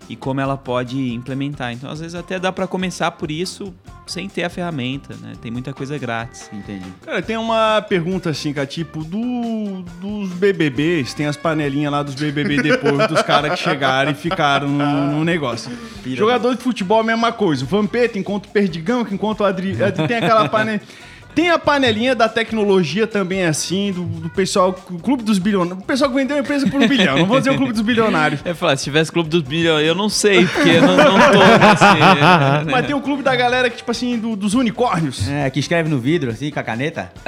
e 0.09 0.15
como 0.15 0.41
ela 0.41 0.57
pode 0.57 1.13
implementar. 1.13 1.71
Então, 1.71 1.89
às 1.89 1.99
vezes 1.99 2.15
até 2.15 2.39
dá 2.39 2.51
para 2.51 2.65
começar 2.65 3.11
por 3.11 3.29
isso, 3.29 3.71
sem 4.07 4.27
ter 4.27 4.43
a 4.43 4.49
ferramenta, 4.49 5.13
né? 5.21 5.33
Tem 5.39 5.51
muita 5.51 5.71
coisa 5.71 5.97
grátis. 5.99 6.49
Entendi. 6.51 6.85
Cara, 7.05 7.21
tem 7.21 7.37
uma 7.37 7.79
pergunta 7.87 8.31
assim, 8.31 8.51
cara, 8.51 8.65
tipo, 8.65 9.03
do, 9.03 9.83
dos 10.01 10.29
BBBs, 10.33 11.13
tem 11.13 11.27
as 11.27 11.37
panelinhas 11.37 11.91
lá 11.91 12.01
dos 12.01 12.15
BBB 12.15 12.61
depois 12.61 13.07
dos 13.07 13.21
caras 13.21 13.51
que 13.51 13.57
chegaram 13.63 14.11
e 14.11 14.15
ficaram 14.15 14.67
no, 14.67 15.11
no 15.11 15.23
negócio. 15.23 15.71
Jogador 16.05 16.55
de 16.55 16.63
futebol, 16.63 17.01
a 17.01 17.03
mesma 17.03 17.31
coisa. 17.31 17.63
O 17.63 17.67
Vampeta 17.67 18.17
encontra 18.17 18.49
o 18.49 18.53
Perdigão, 18.53 19.05
que 19.05 19.13
encontra 19.13 19.43
o 19.43 19.47
Adri... 19.47 19.81
Adri- 19.83 20.07
Tem 20.07 20.17
aquela 20.17 20.49
panela... 20.49 20.81
Tem 21.35 21.49
a 21.51 21.57
panelinha 21.59 22.13
da 22.15 22.27
tecnologia 22.27 23.07
também, 23.07 23.45
assim, 23.45 23.91
do, 23.93 24.03
do 24.03 24.29
pessoal, 24.29 24.69
o 24.89 24.99
Clube 24.99 25.23
dos 25.23 25.37
Bilionários. 25.39 25.83
O 25.83 25.85
pessoal 25.87 26.09
que 26.09 26.15
vendeu 26.17 26.35
a 26.35 26.39
empresa 26.41 26.67
por 26.67 26.81
um 26.81 26.87
bilhão. 26.87 27.17
Não 27.19 27.25
vou 27.25 27.37
dizer 27.39 27.51
o 27.51 27.55
Clube 27.55 27.71
dos 27.71 27.81
Bilionários. 27.81 28.41
Eu 28.43 28.49
ia 28.51 28.55
falar, 28.55 28.75
se 28.75 28.83
tivesse 28.83 29.11
clube 29.11 29.29
dos 29.29 29.41
bilhões, 29.43 29.85
eu 29.87 29.95
não 29.95 30.09
sei, 30.09 30.45
porque 30.45 30.69
eu 30.69 30.81
não, 30.81 30.97
não 30.97 31.05
tô 31.05 31.39
nesse. 31.39 32.65
Mas 32.71 32.85
tem 32.85 32.95
o 32.95 32.99
clube 33.01 33.23
da 33.23 33.35
galera 33.35 33.69
que, 33.69 33.77
tipo 33.77 33.89
assim, 33.91 34.17
do- 34.19 34.35
dos 34.35 34.53
unicórnios. 34.53 35.29
É, 35.29 35.49
que 35.49 35.59
escreve 35.59 35.87
no 35.89 35.99
vidro, 35.99 36.31
assim, 36.31 36.51
com 36.51 36.59
a 36.59 36.63
caneta. 36.63 37.11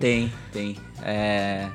Tem, 0.00 0.32
tem. 0.52 0.76
É... 1.02 1.66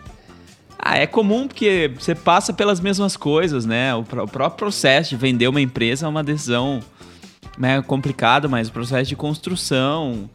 Ah, 0.79 0.97
é 0.97 1.05
comum 1.05 1.47
porque 1.47 1.91
você 1.97 2.15
passa 2.15 2.51
pelas 2.51 2.79
mesmas 2.79 3.15
coisas, 3.15 3.65
né? 3.67 3.93
O, 3.93 4.03
pró- 4.03 4.23
o 4.23 4.27
próprio 4.27 4.57
processo 4.57 5.11
de 5.11 5.15
vender 5.15 5.47
uma 5.47 5.61
empresa 5.61 6.07
é 6.07 6.09
uma 6.09 6.23
decisão 6.23 6.79
né, 7.57 7.81
complicada, 7.81 8.47
mas 8.47 8.67
o 8.67 8.71
processo 8.71 9.09
de 9.09 9.15
construção. 9.15 10.29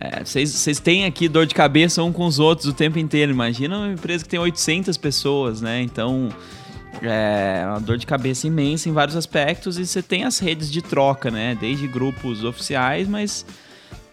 é, 0.00 0.24
Vocês 0.24 0.50
vocês 0.50 0.80
têm 0.80 1.04
aqui 1.04 1.28
dor 1.28 1.46
de 1.46 1.54
cabeça 1.54 2.02
um 2.02 2.12
com 2.12 2.26
os 2.26 2.38
outros 2.38 2.68
o 2.68 2.72
tempo 2.72 2.98
inteiro. 2.98 3.32
Imagina 3.32 3.78
uma 3.78 3.92
empresa 3.92 4.24
que 4.24 4.30
tem 4.30 4.40
800 4.40 4.96
pessoas, 4.96 5.60
né? 5.60 5.82
Então 5.82 6.30
é 7.02 7.64
uma 7.66 7.80
dor 7.80 7.96
de 7.96 8.06
cabeça 8.06 8.46
imensa 8.46 8.88
em 8.88 8.92
vários 8.92 9.16
aspectos 9.16 9.78
e 9.78 9.86
você 9.86 10.02
tem 10.02 10.24
as 10.24 10.38
redes 10.38 10.70
de 10.70 10.80
troca, 10.80 11.30
né? 11.30 11.56
Desde 11.60 11.86
grupos 11.86 12.44
oficiais, 12.44 13.08
mas 13.08 13.44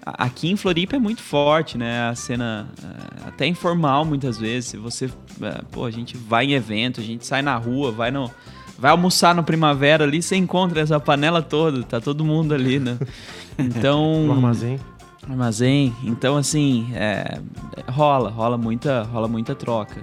aqui 0.03 0.49
em 0.49 0.55
Floripa 0.55 0.95
é 0.95 0.99
muito 0.99 1.21
forte, 1.21 1.77
né? 1.77 2.09
A 2.09 2.15
cena 2.15 2.67
é, 2.83 3.27
até 3.27 3.45
informal 3.45 4.03
muitas 4.03 4.37
vezes. 4.37 4.73
Você, 4.73 5.05
é, 5.41 5.61
pô, 5.71 5.85
a 5.85 5.91
gente 5.91 6.17
vai 6.17 6.45
em 6.45 6.53
evento, 6.53 6.99
a 6.99 7.03
gente 7.03 7.25
sai 7.25 7.41
na 7.41 7.55
rua, 7.55 7.91
vai 7.91 8.11
no 8.11 8.31
vai 8.81 8.89
almoçar 8.89 9.35
no 9.35 9.43
primavera 9.43 10.03
ali, 10.03 10.23
você 10.23 10.35
encontra 10.35 10.81
essa 10.81 10.99
panela 10.99 11.39
toda, 11.39 11.83
tá 11.83 12.01
todo 12.01 12.25
mundo 12.25 12.55
ali, 12.55 12.79
né? 12.79 12.97
Então, 13.57 14.23
No 14.25 14.33
armazém. 14.33 14.79
armazém. 15.29 15.95
Então 16.03 16.35
assim, 16.35 16.89
é, 16.95 17.39
rola, 17.87 18.31
rola 18.31 18.57
muita, 18.57 19.03
rola 19.03 19.27
muita 19.27 19.53
troca. 19.53 20.01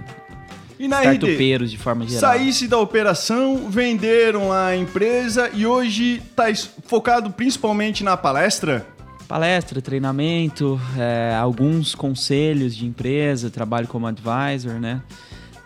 E 0.79 0.87
na 0.87 1.01
RD, 1.01 1.67
de 1.67 1.77
forma 1.77 2.05
geral. 2.07 2.21
saísse 2.21 2.65
da 2.65 2.77
operação, 2.77 3.69
venderam 3.69 4.47
lá 4.47 4.67
a 4.67 4.77
empresa 4.77 5.49
e 5.53 5.65
hoje 5.65 6.21
tá 6.33 6.45
focado 6.85 7.29
principalmente 7.31 8.01
na 8.01 8.15
palestra. 8.15 8.87
Palestra, 9.27 9.81
treinamento, 9.81 10.79
é, 10.97 11.35
alguns 11.35 11.93
conselhos 11.93 12.73
de 12.73 12.85
empresa, 12.85 13.49
trabalho 13.49 13.89
como 13.89 14.07
advisor, 14.07 14.79
né? 14.79 15.01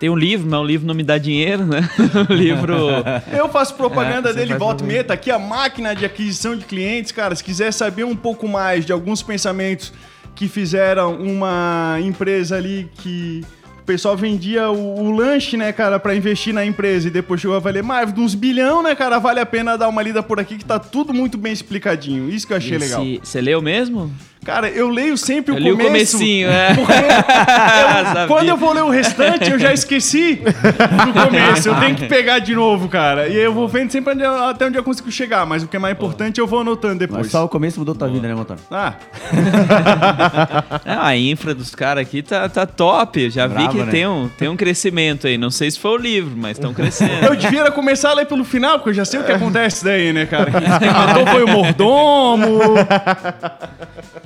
Tem 0.03 0.09
um 0.09 0.17
livro, 0.17 0.45
mas 0.49 0.59
o 0.59 0.65
livro 0.65 0.85
não 0.85 0.93
me 0.93 1.01
dá 1.01 1.17
dinheiro, 1.17 1.65
né? 1.65 1.89
o 2.29 2.33
livro. 2.33 2.75
Eu 3.31 3.47
faço 3.47 3.73
propaganda 3.75 4.31
É, 4.31 4.33
dele 4.33 4.53
volta 4.55 4.83
e 4.83 4.87
meia, 4.87 5.01
tá 5.01 5.13
aqui 5.13 5.31
a 5.31 5.39
máquina 5.39 5.95
de 5.95 6.03
aquisição 6.03 6.57
de 6.57 6.65
clientes, 6.65 7.13
cara. 7.13 7.33
Se 7.33 7.41
quiser 7.41 7.71
saber 7.71 8.03
um 8.03 8.13
pouco 8.13 8.45
mais 8.45 8.85
de 8.85 8.91
alguns 8.91 9.23
pensamentos 9.23 9.93
que 10.35 10.49
fizeram 10.49 11.15
uma 11.15 11.99
empresa 12.01 12.57
ali 12.57 12.89
que 12.95 13.45
o 13.79 13.83
pessoal 13.83 14.17
vendia 14.17 14.69
o, 14.69 15.05
o 15.05 15.11
lanche, 15.15 15.55
né, 15.55 15.71
cara, 15.71 15.97
pra 15.97 16.13
investir 16.13 16.53
na 16.53 16.65
empresa 16.65 17.07
e 17.07 17.09
depois 17.09 17.39
chegou 17.39 17.55
a 17.55 17.59
valer 17.59 17.81
mais 17.81 18.13
de 18.13 18.19
uns 18.19 18.35
bilhão, 18.35 18.83
né, 18.83 18.95
cara, 18.95 19.19
vale 19.19 19.39
a 19.39 19.45
pena 19.45 19.77
dar 19.77 19.87
uma 19.87 20.01
lida 20.01 20.21
por 20.21 20.37
aqui 20.37 20.57
que 20.57 20.65
tá 20.65 20.79
tudo 20.79 21.13
muito 21.13 21.37
bem 21.37 21.53
explicadinho. 21.53 22.29
Isso 22.29 22.45
que 22.45 22.51
eu 22.51 22.57
achei 22.57 22.77
legal. 22.77 23.01
Você 23.23 23.39
leu 23.39 23.61
mesmo? 23.61 24.11
Cara, 24.43 24.69
eu 24.69 24.89
leio 24.89 25.17
sempre 25.17 25.53
Eu 25.53 25.57
o 25.57 25.59
li 25.59 25.71
o 25.71 25.77
começo. 25.77 26.17
comecinho, 26.17 26.49
é. 26.51 26.73
Porque 26.73 26.91
eu- 26.91 28.27
quando 28.27 28.49
eu 28.49 28.57
vou 28.57 28.73
ler 28.73 28.83
o 28.83 28.89
restante, 28.89 29.49
eu 29.51 29.57
já 29.59 29.73
esqueci 29.73 30.35
do 30.35 31.13
começo. 31.25 31.69
Eu 31.69 31.75
tenho 31.79 31.95
que 31.95 32.05
pegar 32.07 32.39
de 32.39 32.53
novo, 32.55 32.87
cara. 32.89 33.27
E 33.27 33.35
eu 33.37 33.53
vou 33.53 33.67
vendo 33.67 33.91
sempre 33.91 34.13
até 34.25 34.65
onde 34.67 34.77
eu 34.77 34.83
consigo 34.83 35.09
chegar. 35.11 35.45
Mas 35.45 35.63
o 35.63 35.67
que 35.67 35.75
é 35.75 35.79
mais 35.79 35.95
importante, 35.95 36.39
eu 36.39 36.47
vou 36.47 36.59
anotando 36.61 36.99
depois. 36.99 37.21
Mas 37.23 37.31
só 37.31 37.43
o 37.45 37.49
começo 37.49 37.79
mudou 37.79 37.95
tua 37.95 38.07
vida, 38.07 38.27
né, 38.27 38.35
motor? 38.35 38.57
Ah, 38.71 38.93
Ah, 40.85 41.07
a 41.07 41.17
infra 41.17 41.53
dos 41.53 41.73
caras 41.73 42.01
aqui 42.05 42.21
tá, 42.21 42.47
tá 42.49 42.65
top. 42.65 43.21
Eu 43.23 43.29
já 43.29 43.47
vi 43.47 43.53
Bravo, 43.55 43.69
que 43.71 43.77
né? 43.83 43.91
tem, 43.91 44.07
um, 44.07 44.27
tem 44.37 44.47
um 44.49 44.55
crescimento 44.57 45.27
aí. 45.27 45.37
Não 45.37 45.49
sei 45.49 45.69
se 45.71 45.79
foi 45.79 45.91
o 45.91 45.97
livro, 45.97 46.33
mas 46.35 46.57
estão 46.57 46.73
crescendo. 46.73 47.25
eu 47.25 47.35
devia 47.35 47.69
começar 47.71 48.09
a 48.11 48.13
ler 48.13 48.25
pelo 48.25 48.43
final, 48.43 48.77
porque 48.79 48.89
eu 48.89 48.93
já 48.93 49.05
sei 49.05 49.19
o 49.19 49.23
que 49.23 49.31
acontece 49.31 49.83
daí, 49.85 50.11
né, 50.13 50.25
cara? 50.25 50.51
Quem 50.79 50.89
matou 50.91 51.25
foi 51.27 51.43
o 51.43 51.47
mordomo. 51.47 52.59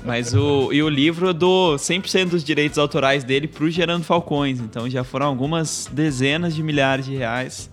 Mas 0.07 0.33
o, 0.33 0.71
e 0.71 0.81
o 0.81 0.87
livro 0.87 1.27
eu 1.27 1.33
dou 1.33 1.75
100% 1.75 2.29
dos 2.29 2.41
direitos 2.41 2.79
autorais 2.79 3.25
dele 3.25 3.45
pro 3.45 3.69
Gerando 3.69 4.05
Falcões. 4.05 4.61
Então 4.61 4.89
já 4.89 5.03
foram 5.03 5.25
algumas 5.25 5.89
dezenas 5.91 6.55
de 6.55 6.63
milhares 6.63 7.05
de 7.05 7.15
reais 7.17 7.69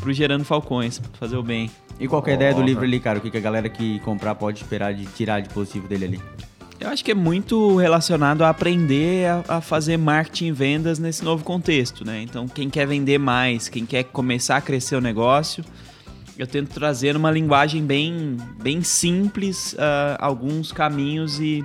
pro 0.00 0.12
Gerando 0.12 0.44
Falcões, 0.44 1.00
pra 1.00 1.10
fazer 1.18 1.36
o 1.36 1.42
bem. 1.42 1.68
E 1.98 2.06
qual 2.06 2.22
que 2.22 2.30
é 2.30 2.34
a 2.34 2.36
ideia 2.36 2.54
do 2.54 2.62
livro 2.62 2.84
ali, 2.84 3.00
cara? 3.00 3.18
O 3.18 3.20
que, 3.20 3.32
que 3.32 3.36
a 3.36 3.40
galera 3.40 3.68
que 3.68 3.98
comprar 4.00 4.36
pode 4.36 4.62
esperar 4.62 4.94
de 4.94 5.06
tirar 5.06 5.40
de 5.40 5.48
positivo 5.48 5.88
dele 5.88 6.04
ali? 6.04 6.20
Eu 6.78 6.88
acho 6.88 7.04
que 7.04 7.10
é 7.10 7.14
muito 7.14 7.76
relacionado 7.76 8.42
a 8.42 8.48
aprender 8.48 9.26
a, 9.26 9.56
a 9.56 9.60
fazer 9.60 9.96
marketing 9.96 10.46
e 10.46 10.52
vendas 10.52 11.00
nesse 11.00 11.24
novo 11.24 11.42
contexto, 11.42 12.04
né? 12.04 12.22
Então, 12.22 12.46
quem 12.46 12.70
quer 12.70 12.86
vender 12.86 13.18
mais, 13.18 13.68
quem 13.68 13.84
quer 13.84 14.04
começar 14.04 14.56
a 14.56 14.60
crescer 14.60 14.94
o 14.94 15.00
negócio, 15.00 15.64
eu 16.38 16.46
tento 16.46 16.70
trazer 16.70 17.14
numa 17.14 17.30
linguagem 17.30 17.84
bem, 17.84 18.36
bem 18.62 18.82
simples 18.82 19.76
ah, 19.78 20.16
alguns 20.20 20.72
caminhos 20.72 21.38
e, 21.40 21.64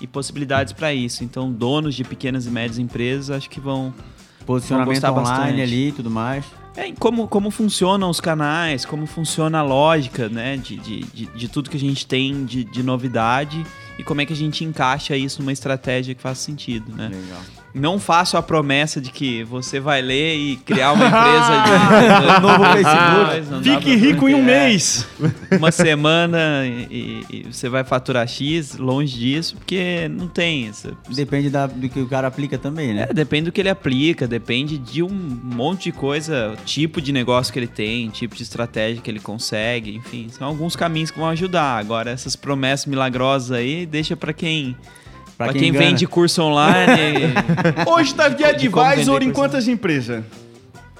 e 0.00 0.06
possibilidades 0.06 0.72
para 0.72 0.92
isso. 0.92 1.24
Então, 1.24 1.50
donos 1.50 1.94
de 1.94 2.04
pequenas 2.04 2.46
e 2.46 2.50
médias 2.50 2.78
empresas 2.78 3.30
acho 3.30 3.50
que 3.50 3.60
vão, 3.60 3.94
Posicionamento 4.44 4.94
gostar 4.94 5.12
online 5.12 5.28
bastante. 5.28 5.62
ali 5.62 5.88
e 5.88 5.92
tudo 5.92 6.10
mais. 6.10 6.44
É, 6.76 6.90
como, 6.92 7.26
como 7.26 7.50
funcionam 7.50 8.08
os 8.08 8.20
canais, 8.20 8.84
como 8.84 9.06
funciona 9.06 9.58
a 9.58 9.62
lógica, 9.62 10.28
né, 10.28 10.56
de, 10.56 10.76
de, 10.76 11.00
de, 11.02 11.26
de 11.26 11.48
tudo 11.48 11.68
que 11.68 11.76
a 11.76 11.80
gente 11.80 12.06
tem 12.06 12.44
de, 12.44 12.64
de 12.64 12.82
novidade 12.82 13.64
e 13.98 14.04
como 14.04 14.20
é 14.20 14.26
que 14.26 14.32
a 14.32 14.36
gente 14.36 14.64
encaixa 14.64 15.16
isso 15.16 15.42
numa 15.42 15.52
estratégia 15.52 16.14
que 16.14 16.22
faça 16.22 16.42
sentido, 16.42 16.94
né? 16.94 17.08
Legal. 17.08 17.40
Não 17.72 17.98
faço 18.00 18.36
a 18.36 18.42
promessa 18.42 19.00
de 19.00 19.10
que 19.10 19.44
você 19.44 19.78
vai 19.78 20.02
ler 20.02 20.36
e 20.36 20.56
criar 20.56 20.92
uma 20.92 21.06
empresa 21.06 21.62
de... 21.64 22.40
Novo 22.42 22.64
Facebook. 22.72 23.64
Dá 23.64 23.74
Fique 23.80 23.94
rico 23.96 24.28
em 24.28 24.34
um 24.34 24.38
é, 24.40 24.42
mês. 24.68 25.06
Uma 25.56 25.70
semana 25.70 26.64
e, 26.66 27.24
e- 27.30 27.46
você 27.50 27.68
vai 27.68 27.84
faturar 27.84 28.26
X, 28.26 28.76
longe 28.76 29.16
disso, 29.18 29.56
porque 29.56 30.08
não 30.08 30.26
tem 30.26 30.68
essa... 30.68 30.92
Depende 31.08 31.48
da- 31.50 31.66
do 31.66 31.88
que 31.88 32.00
o 32.00 32.08
cara 32.08 32.26
aplica 32.26 32.58
também, 32.58 32.92
né? 32.94 33.06
É, 33.08 33.14
depende 33.14 33.44
do 33.44 33.52
que 33.52 33.60
ele 33.60 33.68
aplica, 33.68 34.26
depende 34.26 34.76
de 34.76 35.02
um 35.02 35.08
monte 35.10 35.84
de 35.84 35.92
coisa, 35.92 36.56
tipo 36.64 37.00
de 37.00 37.12
negócio 37.12 37.52
que 37.52 37.58
ele 37.58 37.66
tem, 37.68 38.08
tipo 38.10 38.34
de 38.34 38.42
estratégia 38.42 39.00
que 39.00 39.10
ele 39.10 39.20
consegue, 39.20 39.94
enfim, 39.94 40.28
são 40.30 40.46
alguns 40.46 40.74
caminhos 40.74 41.10
que 41.10 41.18
vão 41.18 41.28
ajudar. 41.28 41.78
Agora, 41.78 42.10
essas 42.10 42.34
promessas 42.36 42.86
milagrosas 42.86 43.52
aí, 43.52 43.86
deixa 43.86 44.16
pra 44.16 44.32
quem, 44.32 44.76
Pra 45.40 45.46
pra 45.46 45.52
quem 45.54 45.72
quem, 45.72 45.72
vende 45.72 46.06
curso 46.06 46.42
online. 46.42 47.32
Hoje 47.88 48.14
tá 48.14 48.28
de 48.28 48.44
advisor 48.44 49.22
em 49.22 49.32
quantas 49.32 49.66
empresas? 49.66 50.22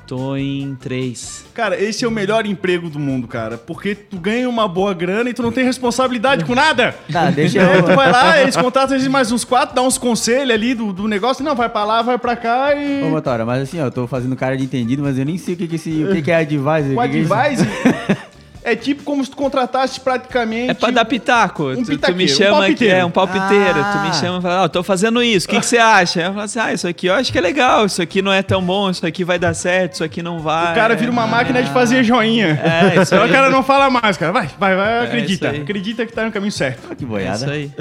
Tô 0.06 0.35
em 0.35 0.75
três. 0.80 1.44
Cara, 1.52 1.78
esse 1.78 2.06
é 2.06 2.09
o 2.09 2.11
melhor 2.11 2.47
emprego 2.47 2.88
do 2.88 2.99
mundo, 2.99 3.28
cara. 3.28 3.59
Porque 3.59 3.94
tu 3.94 4.18
ganha 4.18 4.49
uma 4.49 4.66
boa 4.66 4.94
grana 4.94 5.28
e 5.28 5.35
tu 5.35 5.42
não 5.42 5.52
tem 5.52 5.62
responsabilidade 5.62 6.47
com 6.47 6.54
nada. 6.54 6.97
Tá, 7.12 7.30
deixa 7.30 7.61
É, 7.61 7.82
tu 7.82 7.90
eu... 7.90 7.97
vai 7.97 8.11
lá, 8.11 8.40
eles 8.40 8.56
contratam 8.56 8.97
eles 8.97 9.06
mais 9.09 9.30
uns 9.30 9.44
quatro, 9.44 9.75
dá 9.75 9.82
uns 9.82 9.99
conselhos 9.99 10.54
ali 10.54 10.75
do, 10.75 10.90
do 10.90 11.06
negócio. 11.06 11.44
Não, 11.44 11.54
vai 11.54 11.68
pra 11.68 11.85
lá, 11.85 12.00
vai 12.00 12.16
pra 12.16 12.35
cá 12.35 12.75
e. 12.75 13.02
Ô, 13.02 13.11
Motora, 13.11 13.44
mas 13.44 13.62
assim, 13.64 13.78
ó, 13.78 13.85
eu 13.85 13.90
tô 13.90 14.06
fazendo 14.06 14.35
cara 14.37 14.56
de 14.56 14.64
entendido, 14.64 15.02
mas 15.02 15.18
eu 15.18 15.26
nem 15.26 15.37
sei 15.37 15.52
o 15.52 15.56
que, 15.56 15.68
que, 15.68 15.76
esse, 15.76 16.02
o 16.02 16.12
que, 16.12 16.23
que 16.23 16.30
é 16.30 16.37
advisor. 16.37 16.97
O 16.97 16.99
o 16.99 17.02
que 17.02 17.25
que 17.25 18.20
é 18.64 18.71
é 18.73 18.76
tipo 18.76 19.02
como 19.02 19.25
se 19.25 19.31
tu 19.31 19.37
contratasse 19.37 20.00
praticamente. 20.00 20.71
É 20.71 20.75
pra 20.75 20.90
dar 20.90 21.05
pitaco. 21.05 21.71
um 21.71 21.83
tu, 21.85 21.99
tu 21.99 22.14
me 22.14 22.25
um 22.25 22.29
chama 22.29 22.59
aqui, 22.59 22.67
palpiteiro. 22.67 22.97
é 22.97 23.05
um 23.05 23.11
palpiteiro. 23.11 23.81
Ah. 23.81 23.93
Tu 23.93 24.09
me 24.09 24.14
chama 24.14 24.38
e 24.38 24.43
fala, 24.43 24.62
ó, 24.64 24.69
tô 24.69 24.83
fazendo 24.83 25.23
isso, 25.23 25.47
o 25.47 25.50
que, 25.50 25.59
que 25.61 25.67
você 25.67 25.79
acha? 25.79 26.21
Eu 26.21 26.31
falo 26.33 26.43
assim, 26.43 26.59
ah, 26.61 26.73
isso 26.73 26.87
aqui 26.87 27.07
eu 27.09 27.14
acho 27.14 27.33
que 27.33 27.38
é 27.38 27.40
legal, 27.40 27.87
isso 27.87 28.00
aqui 28.00 28.23
não 28.23 28.33
é 28.33 28.43
tão 28.43 28.62
bom, 28.62 28.88
isso 28.90 29.05
aqui 29.05 29.25
vai 29.25 29.38
dar 29.38 29.55
certo, 29.55 29.95
isso 29.95 30.05
aqui 30.05 30.23
não 30.23 30.38
vai. 30.38 30.73
O 30.73 30.75
cara 30.75 30.95
vira 30.95 31.11
uma 31.11 31.26
máquina 31.26 31.62
de 31.62 31.71
fazer 31.71 32.05
joinha. 32.05 32.61
É, 32.62 33.00
isso 33.02 33.12
Então 33.14 33.25
aí. 33.25 33.31
o 33.31 33.33
cara 33.33 33.50
não 33.50 33.62
fala 33.62 33.90
mais, 33.90 34.17
cara. 34.17 34.33
Vai, 34.33 34.49
vai, 34.59 34.76
vai, 34.76 35.05
acredita. 35.05 35.47
isso 35.49 35.57
aí. 35.57 35.62
Acredita 35.62 36.07
que 36.07 36.12
tá 36.12 36.25
no 36.25 36.31
caminho 36.33 36.52
certo. 36.52 36.95
Que 36.95 37.05
É 37.05 37.07
boiada. 37.07 37.37
isso 37.37 37.50
aí. 37.50 37.71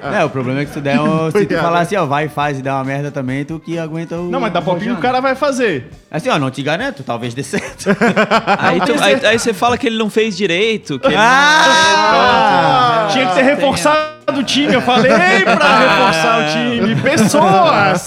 É, 0.00 0.24
o 0.24 0.30
problema 0.30 0.60
é 0.60 0.64
que 0.64 0.72
tu 0.72 0.80
der 0.80 1.00
um, 1.00 1.30
se 1.30 1.44
tu 1.46 1.54
falar 1.56 1.80
assim, 1.80 1.96
ó, 1.96 2.06
vai, 2.06 2.28
faz 2.28 2.58
e 2.58 2.62
dá 2.62 2.76
uma 2.76 2.84
merda 2.84 3.10
também, 3.10 3.44
tu 3.44 3.58
que 3.60 3.78
aguenta 3.78 4.16
o. 4.16 4.28
Não, 4.30 4.40
mas 4.40 4.52
dá 4.52 4.62
palpite, 4.62 4.90
o 4.90 4.96
cara 4.96 5.20
vai 5.20 5.34
fazer. 5.34 5.90
Assim, 6.10 6.28
ó, 6.28 6.38
não 6.38 6.50
te 6.50 6.62
garanto, 6.62 7.02
talvez 7.02 7.34
dê 7.34 7.42
certo. 7.42 7.88
Aí, 8.58 8.80
tu- 8.80 8.92
aí- 8.92 8.98
certeza. 8.98 9.28
aí 9.28 9.38
você 9.38 9.52
fala 9.54 9.78
que 9.78 9.86
ele 9.86 9.96
não 9.96 10.10
fez 10.10 10.36
direito, 10.36 10.98
que 10.98 11.06
ele 11.06 11.16
Ah! 11.16 13.08
Tinha 13.12 13.26
que 13.28 13.34
ter 13.34 13.42
reforçado 13.42 14.08
do 14.34 14.42
time, 14.44 14.74
eu 14.74 14.82
falei 14.82 15.10
pra 15.44 15.78
reforçar 15.78 16.40
o 16.40 16.52
time. 16.52 16.94
Pessoas, 16.96 18.06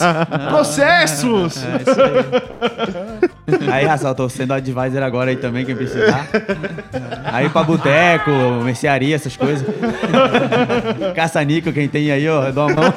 processos. 0.50 1.64
É 1.64 1.82
isso 1.90 2.02
aí. 2.02 3.72
Aí, 3.72 3.86
Rassal, 3.86 4.14
tô 4.16 4.30
sendo 4.30 4.54
advisor 4.54 5.02
agora 5.04 5.32
aí 5.32 5.36
também, 5.36 5.66
quem 5.66 5.76
precisar. 5.76 6.28
Aí 7.26 7.50
pra 7.50 7.64
boteco, 7.64 8.30
mercearia, 8.64 9.16
essas 9.16 9.36
coisas. 9.36 9.66
Caça-níquel, 11.16 11.74
quem 11.74 11.88
tem 11.88 12.12
aí, 12.12 12.28
ó, 12.30 12.44
eu 12.46 12.54
dou 12.54 12.68
uma 12.70 12.76
mão. 12.82 12.94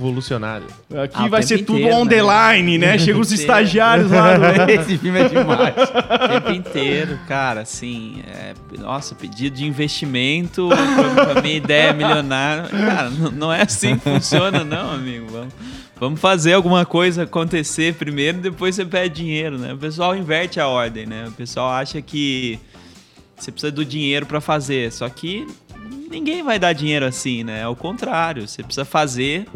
Revolucionário. 0.00 0.66
Aqui 1.04 1.14
Ah, 1.14 1.28
vai 1.28 1.42
ser 1.42 1.58
tudo 1.58 1.78
inteiro, 1.78 1.94
on 1.96 2.04
né? 2.06 2.10
the 2.10 2.22
line, 2.56 2.78
né? 2.78 2.96
Chega 2.98 3.18
os 3.18 3.30
estagiários 3.30 4.10
lá. 4.10 4.36
do- 4.36 4.44
Esse 4.72 4.96
filme 4.96 5.20
é 5.20 5.28
demais. 5.28 5.74
O 5.76 6.28
tempo 6.28 6.50
inteiro, 6.52 7.18
cara, 7.28 7.60
assim, 7.60 8.22
é, 8.26 8.54
nossa, 8.78 9.14
pedido 9.14 9.56
de 9.56 9.66
investimento 9.66 10.68
pra 11.32 11.42
minha 11.42 11.56
ideia 11.56 11.92
milionária. 11.92 12.64
Cara, 12.70 13.10
não, 13.10 13.52
é 13.52 13.62
assim 13.62 13.96
que 13.98 14.04
funciona, 14.04 14.64
não, 14.64 14.92
amigo. 14.94 15.26
Vamos, 15.30 15.52
vamos 16.00 16.20
fazer 16.20 16.54
alguma 16.54 16.86
coisa 16.86 17.24
acontecer 17.24 17.94
primeiro, 17.94 18.38
depois 18.38 18.74
você 18.74 18.86
pede 18.86 19.16
dinheiro, 19.16 19.58
né? 19.58 19.74
O 19.74 19.78
pessoal 19.78 20.16
inverte 20.16 20.58
a 20.58 20.66
ordem, 20.66 21.04
né? 21.04 21.26
O 21.28 21.32
pessoal 21.32 21.70
acha 21.72 22.00
que 22.00 22.58
você 23.36 23.52
precisa 23.52 23.70
do 23.70 23.84
dinheiro 23.84 24.24
pra 24.24 24.40
fazer, 24.40 24.90
só 24.92 25.08
que 25.08 25.46
ninguém 26.10 26.42
vai 26.42 26.58
dar 26.58 26.72
dinheiro 26.72 27.06
assim, 27.06 27.42
né? 27.44 27.60
É 27.62 27.68
o 27.68 27.76
contrário, 27.76 28.46
você 28.48 28.62
precisa 28.62 28.84
fazer 28.84 29.46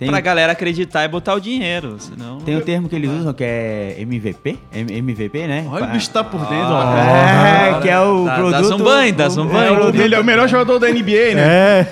Tem, 0.00 0.08
pra 0.08 0.18
galera 0.20 0.52
acreditar 0.52 1.04
e 1.04 1.08
botar 1.08 1.34
o 1.34 1.40
dinheiro, 1.40 1.96
senão... 1.98 2.38
tem 2.40 2.56
um 2.56 2.60
termo 2.62 2.88
que 2.88 2.96
eles 2.96 3.10
usam 3.10 3.32
que 3.34 3.44
é 3.44 3.96
MVP? 3.98 4.58
M- 4.74 4.96
MVP, 4.98 5.46
né? 5.46 5.66
Olha, 5.70 5.84
o 5.84 5.88
bicho 5.88 6.08
tá 6.10 6.24
por 6.24 6.40
dentro. 6.40 6.70
ó. 6.70 6.96
É, 6.96 7.80
que 7.82 7.88
é 7.88 8.00
o 8.00 8.24
Dá- 8.24 8.30
dá 8.30 8.36
produto... 8.38 8.64
Zumbanho, 8.64 9.14
dá 9.14 9.26
o- 9.26 9.30
Zumbanho. 9.30 9.64
É, 9.68 9.70
o 9.72 9.76
produto- 9.76 10.00
Ele 10.02 10.14
é 10.14 10.20
o 10.20 10.24
melhor 10.24 10.48
jogador 10.48 10.78
da 10.78 10.88
NBA, 10.88 11.34
né? 11.34 11.42
É. 11.42 11.86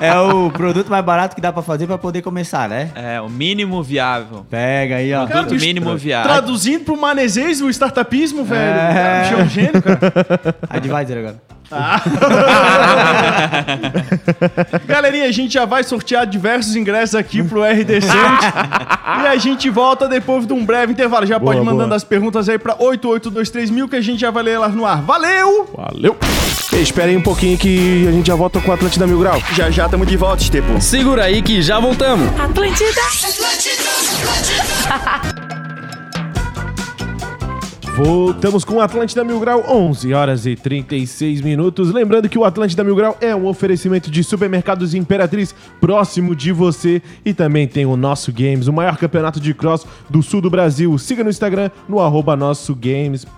é 0.08 0.18
o 0.18 0.50
produto 0.50 0.88
mais 0.88 1.04
barato 1.04 1.34
que 1.34 1.40
dá 1.42 1.52
pra 1.52 1.62
fazer 1.62 1.86
pra 1.86 1.98
poder 1.98 2.22
começar, 2.22 2.68
né? 2.68 2.90
É, 2.94 3.20
o 3.20 3.28
mínimo 3.28 3.82
viável. 3.82 4.46
Pega 4.48 4.96
aí, 4.96 5.12
ó. 5.12 5.26
Produto 5.26 5.50
bicho, 5.50 5.66
mínimo 5.66 5.96
viável. 5.96 6.30
Traduzindo 6.30 6.84
pro 6.84 6.96
manezês 6.98 7.60
o 7.60 7.68
startupismo, 7.68 8.44
velho. 8.44 8.60
É. 8.62 8.94
Cara, 8.94 9.18
o 9.18 9.22
bicho 9.22 9.34
é 9.34 9.44
um 9.44 9.48
gênio, 9.48 9.82
cara. 9.82 9.98
Advisor 10.70 11.18
agora. 11.18 11.36
Galerinha, 14.86 15.26
a 15.26 15.32
gente 15.32 15.52
já 15.52 15.64
vai 15.64 15.82
sortear 15.84 16.26
diversos 16.26 16.74
ingressos 16.76 17.14
aqui 17.14 17.42
pro 17.42 17.62
RD 17.62 18.00
Summit. 18.00 18.44
e 19.22 19.26
a 19.26 19.36
gente 19.36 19.68
volta 19.70 20.08
depois 20.08 20.46
de 20.46 20.52
um 20.52 20.64
breve 20.64 20.92
intervalo. 20.92 21.26
Já 21.26 21.38
Boa, 21.38 21.52
pode 21.52 21.62
ir 21.62 21.64
mandando 21.64 21.88
boa. 21.88 21.96
as 21.96 22.04
perguntas 22.04 22.48
aí 22.48 22.58
pra 22.58 22.74
8823 22.78 23.70
mil 23.70 23.88
que 23.88 23.96
a 23.96 24.00
gente 24.00 24.20
já 24.20 24.30
vai 24.30 24.42
ler 24.42 24.52
elas 24.52 24.74
no 24.74 24.86
ar. 24.86 25.02
Valeu! 25.02 25.70
Valeu. 25.76 26.16
Espera 26.72 27.08
aí 27.08 27.16
um 27.16 27.22
pouquinho 27.22 27.58
que 27.58 28.06
a 28.06 28.12
gente 28.12 28.26
já 28.26 28.34
volta 28.34 28.60
com 28.60 28.70
o 28.70 28.74
Atlântida 28.74 29.06
Mil 29.06 29.18
Grau. 29.18 29.40
Já 29.54 29.70
já 29.70 29.88
tamo 29.88 30.06
de 30.06 30.16
volta, 30.16 30.42
Estepo. 30.42 30.80
Segura 30.80 31.24
aí 31.24 31.42
que 31.42 31.60
já 31.62 31.78
voltamos. 31.78 32.28
Atlântida. 32.40 33.00
Voltamos 37.98 38.64
com 38.64 38.74
o 38.74 38.80
Atlântida 38.80 39.24
Mil 39.24 39.40
Grau, 39.40 39.64
11 39.68 40.14
horas 40.14 40.46
e 40.46 40.54
36 40.54 41.40
minutos. 41.40 41.92
Lembrando 41.92 42.28
que 42.28 42.38
o 42.38 42.44
Atlântida 42.44 42.84
Mil 42.84 42.94
Grau 42.94 43.18
é 43.20 43.34
um 43.34 43.44
oferecimento 43.44 44.08
de 44.08 44.22
supermercados 44.22 44.94
Imperatriz 44.94 45.52
próximo 45.80 46.36
de 46.36 46.52
você. 46.52 47.02
E 47.24 47.34
também 47.34 47.66
tem 47.66 47.86
o 47.86 47.96
Nosso 47.96 48.32
Games, 48.32 48.68
o 48.68 48.72
maior 48.72 48.96
campeonato 48.96 49.40
de 49.40 49.52
cross 49.52 49.84
do 50.08 50.22
sul 50.22 50.40
do 50.40 50.48
Brasil. 50.48 50.96
Siga 50.96 51.24
no 51.24 51.30
Instagram, 51.30 51.72
no 51.88 51.98
arroba 51.98 52.36
nossogames.br. 52.36 53.32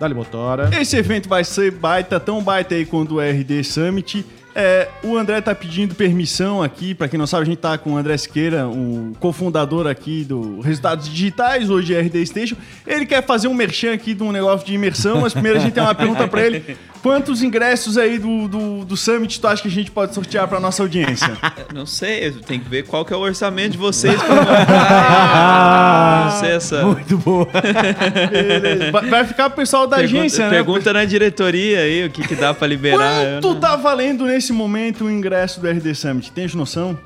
Dali, 0.00 0.14
motora. 0.14 0.68
Esse 0.76 0.96
evento 0.96 1.28
vai 1.28 1.44
ser 1.44 1.70
baita, 1.70 2.18
tão 2.18 2.42
baita 2.42 2.74
aí 2.74 2.84
quanto 2.84 3.14
o 3.14 3.20
RD 3.20 3.62
Summit. 3.62 4.26
É, 4.54 4.88
o 5.02 5.16
André 5.16 5.40
tá 5.40 5.54
pedindo 5.54 5.94
permissão 5.94 6.62
aqui, 6.62 6.94
pra 6.94 7.08
quem 7.08 7.18
não 7.18 7.26
sabe, 7.26 7.42
a 7.42 7.46
gente 7.46 7.58
tá 7.58 7.78
com 7.78 7.94
o 7.94 7.96
André 7.96 8.16
Siqueira, 8.18 8.68
o 8.68 9.12
cofundador 9.18 9.86
aqui 9.86 10.24
do 10.24 10.60
Resultados 10.60 11.08
Digitais, 11.08 11.70
hoje 11.70 11.94
é 11.94 12.00
RD 12.00 12.26
Station. 12.26 12.56
Ele 12.86 13.06
quer 13.06 13.24
fazer 13.24 13.48
um 13.48 13.54
merchan 13.54 13.94
aqui 13.94 14.12
de 14.12 14.22
um 14.22 14.30
negócio 14.30 14.66
de 14.66 14.74
imersão, 14.74 15.22
mas 15.22 15.32
primeiro 15.32 15.58
a 15.58 15.62
gente 15.62 15.72
tem 15.72 15.82
uma 15.82 15.94
pergunta 15.94 16.28
pra 16.28 16.42
ele. 16.42 16.76
Quantos 17.02 17.42
ingressos 17.42 17.98
aí 17.98 18.16
do, 18.18 18.46
do, 18.46 18.84
do 18.84 18.96
Summit 18.96 19.40
tu 19.40 19.48
acha 19.48 19.60
que 19.60 19.66
a 19.68 19.70
gente 19.70 19.90
pode 19.90 20.14
sortear 20.14 20.46
pra 20.46 20.60
nossa 20.60 20.82
audiência? 20.84 21.36
Não 21.74 21.84
sei, 21.84 22.30
tem 22.30 22.60
que 22.60 22.68
ver 22.68 22.84
qual 22.86 23.04
que 23.04 23.12
é 23.12 23.16
o 23.16 23.20
orçamento 23.20 23.72
de 23.72 23.78
vocês 23.78 24.14
pra. 24.22 24.34
Não 26.30 26.40
sei 26.40 26.50
essa. 26.52 26.84
Muito 26.84 27.18
boa. 27.18 27.48
Vai- 28.92 29.06
Vai 29.10 29.24
ficar 29.26 29.50
pro 29.50 29.56
pessoal 29.58 29.86
da 29.86 29.96
Pergunta, 29.96 30.20
agência, 30.20 30.44
né? 30.44 30.50
pergunta 30.50 30.92
na 30.92 31.04
diretoria 31.04 31.80
aí 31.80 32.06
o 32.06 32.10
que, 32.10 32.26
que 32.26 32.34
dá 32.36 32.54
pra 32.54 32.66
liberar. 32.68 33.22
Eu, 33.24 33.32
Quanto 33.40 33.54
não- 33.54 33.60
tá 33.60 33.74
valendo 33.76 34.24
nesse 34.26 34.52
momento 34.52 35.04
o 35.04 35.10
ingresso 35.10 35.60
do 35.60 35.68
RD 35.68 35.94
Summit? 35.94 36.30
Tens 36.32 36.54
noção? 36.54 36.98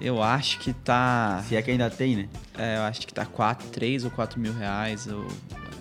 eu 0.00 0.20
acho 0.22 0.58
que 0.58 0.72
tá. 0.72 1.42
Se 1.48 1.54
é 1.56 1.62
que 1.62 1.70
ainda 1.70 1.88
tem, 1.88 2.16
né? 2.16 2.28
é, 2.58 2.76
eu 2.78 2.82
acho 2.82 3.06
que 3.06 3.14
tá 3.14 3.24
4, 3.24 3.68
3 3.68 4.04
ou 4.04 4.10
4 4.10 4.38
mil 4.40 4.52
reais. 4.52 5.06
O, 5.06 5.24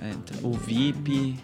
é, 0.01 0.11
o 0.43 0.51
VIP 0.53 1.35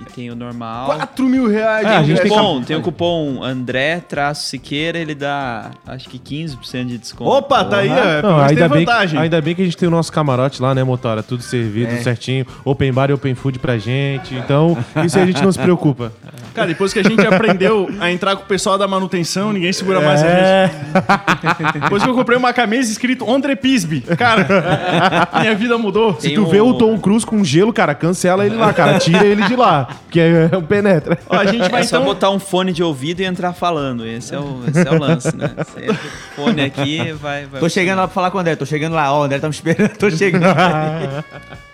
e 0.00 0.04
tem 0.12 0.30
o 0.30 0.34
normal. 0.36 0.86
4 0.86 1.28
mil 1.28 1.48
reais. 1.48 1.86
É, 1.86 1.88
de 1.90 1.94
a 1.94 2.02
gente 2.02 2.22
tem 2.22 2.30
Cupom, 2.30 2.62
tem 2.62 2.76
o 2.76 2.82
cupom 2.82 3.42
André-Siqueira, 3.42 4.98
ele 4.98 5.14
dá 5.14 5.70
acho 5.86 6.08
que 6.08 6.18
15% 6.18 6.86
de 6.86 6.98
desconto. 6.98 7.30
Opa, 7.30 7.64
tá 7.64 7.78
aí, 7.78 7.88
ó. 7.88 7.94
Não, 7.94 8.20
Pelo 8.22 8.34
menos 8.36 8.50
ainda, 8.50 8.60
tem 8.60 8.68
bem, 8.68 8.84
vantagem. 8.86 9.20
ainda 9.20 9.40
bem 9.40 9.54
que 9.54 9.62
a 9.62 9.64
gente 9.64 9.76
tem 9.76 9.88
o 9.88 9.90
nosso 9.90 10.12
camarote 10.12 10.60
lá, 10.60 10.74
né, 10.74 10.82
Motora? 10.84 11.22
Tudo 11.22 11.42
servido, 11.42 11.92
É. 11.92 11.98
certinho. 12.02 12.46
Open 12.64 12.92
bar 12.92 13.10
e 13.10 13.12
open 13.12 13.34
food 13.34 13.58
pra 13.58 13.78
gente. 13.78 14.34
Então, 14.34 14.76
isso 15.04 15.16
aí 15.16 15.24
a 15.24 15.26
gente 15.26 15.42
não 15.42 15.52
se 15.52 15.58
preocupa. 15.58 16.12
Cara, 16.54 16.66
depois 16.66 16.92
que 16.92 16.98
a 16.98 17.02
gente 17.02 17.26
aprendeu 17.26 17.88
a 18.00 18.10
entrar 18.10 18.36
com 18.36 18.42
o 18.42 18.46
pessoal 18.46 18.76
da 18.76 18.86
manutenção, 18.86 19.52
ninguém 19.52 19.72
segura 19.72 20.00
mais 20.00 20.22
a 20.22 20.26
É. 20.26 20.70
gente. 20.70 21.80
Depois 21.80 22.02
que 22.02 22.08
eu 22.08 22.14
comprei 22.14 22.36
uma 22.36 22.52
camisa 22.52 22.90
escrito 22.90 23.30
André 23.30 23.54
Pisby. 23.56 24.00
Cara, 24.16 25.28
minha 25.40 25.54
vida 25.54 25.76
mudou. 25.78 26.14
Se 26.14 26.28
Tem 26.28 26.34
tu 26.34 26.42
um- 26.42 26.48
vê 26.50 26.60
o 26.60 26.74
Tom 26.74 26.98
Cruise 26.98 27.24
com 27.24 27.42
gelo, 27.44 27.72
cara, 27.72 27.94
cancela 27.94 28.44
ele 28.46 28.56
lá, 28.56 28.72
cara. 28.72 28.98
Tira 28.98 29.24
ele 29.24 29.42
de 29.44 29.56
lá. 29.56 29.88
Que 30.10 30.20
é 30.20 30.56
um 30.56 30.62
penetra. 30.62 31.18
Ó, 31.28 31.36
a 31.36 31.46
gente 31.46 31.68
vai 31.70 31.80
É 31.80 31.84
só 31.84 31.96
então... 31.96 32.04
botar 32.06 32.30
um 32.30 32.38
fone 32.38 32.72
de 32.72 32.82
ouvido 32.82 33.20
e 33.20 33.24
entrar 33.24 33.52
falando. 33.52 34.06
Esse 34.06 34.34
é 34.34 34.38
o, 34.38 34.62
esse 34.68 34.86
é 34.86 34.90
o 34.90 34.98
lance, 34.98 35.34
né? 35.36 35.50
Você 35.56 35.80
entra 35.84 35.94
com 36.36 36.42
o 36.42 36.44
fone 36.46 36.62
aqui 36.62 37.12
vai. 37.12 37.46
vai 37.46 37.60
Tô 37.60 37.68
chegando 37.68 37.98
lá 37.98 38.06
pra 38.06 38.14
falar 38.14 38.30
com 38.30 38.38
o 38.38 38.40
André, 38.40 38.56
tô 38.56 38.66
chegando 38.66 38.94
lá, 38.94 39.12
ó, 39.12 39.20
o 39.20 39.22
André 39.24 39.38
tá 39.38 39.48
me 39.48 39.54
esperando, 39.54 39.96
tô 39.96 40.10
chegando. 40.10 40.44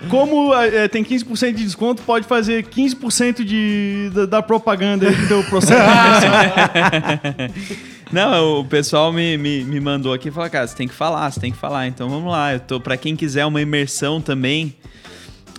Como 0.08 0.54
é, 0.54 0.86
tem 0.88 1.02
15% 1.04 1.52
de 1.54 1.64
desconto, 1.64 2.02
pode 2.02 2.26
fazer 2.26 2.64
15% 2.64 3.44
de, 3.44 4.10
da, 4.14 4.26
da 4.26 4.42
propaganda 4.42 4.67
aí 4.70 5.16
do 5.16 5.28
teu 5.28 5.44
processo 5.44 6.20
de 6.20 6.26
imersão. 6.26 7.88
Não, 8.10 8.60
o 8.60 8.64
pessoal 8.64 9.12
me, 9.12 9.36
me, 9.36 9.64
me 9.64 9.80
mandou 9.80 10.14
aqui 10.14 10.28
e 10.28 10.30
falou, 10.30 10.48
cara, 10.48 10.66
você 10.66 10.74
tem 10.74 10.88
que 10.88 10.94
falar, 10.94 11.30
você 11.30 11.40
tem 11.40 11.52
que 11.52 11.58
falar. 11.58 11.86
Então 11.86 12.08
vamos 12.08 12.32
lá. 12.32 12.54
Eu 12.54 12.60
tô, 12.60 12.80
pra 12.80 12.96
quem 12.96 13.14
quiser 13.14 13.44
uma 13.44 13.60
imersão 13.60 14.20
também, 14.20 14.74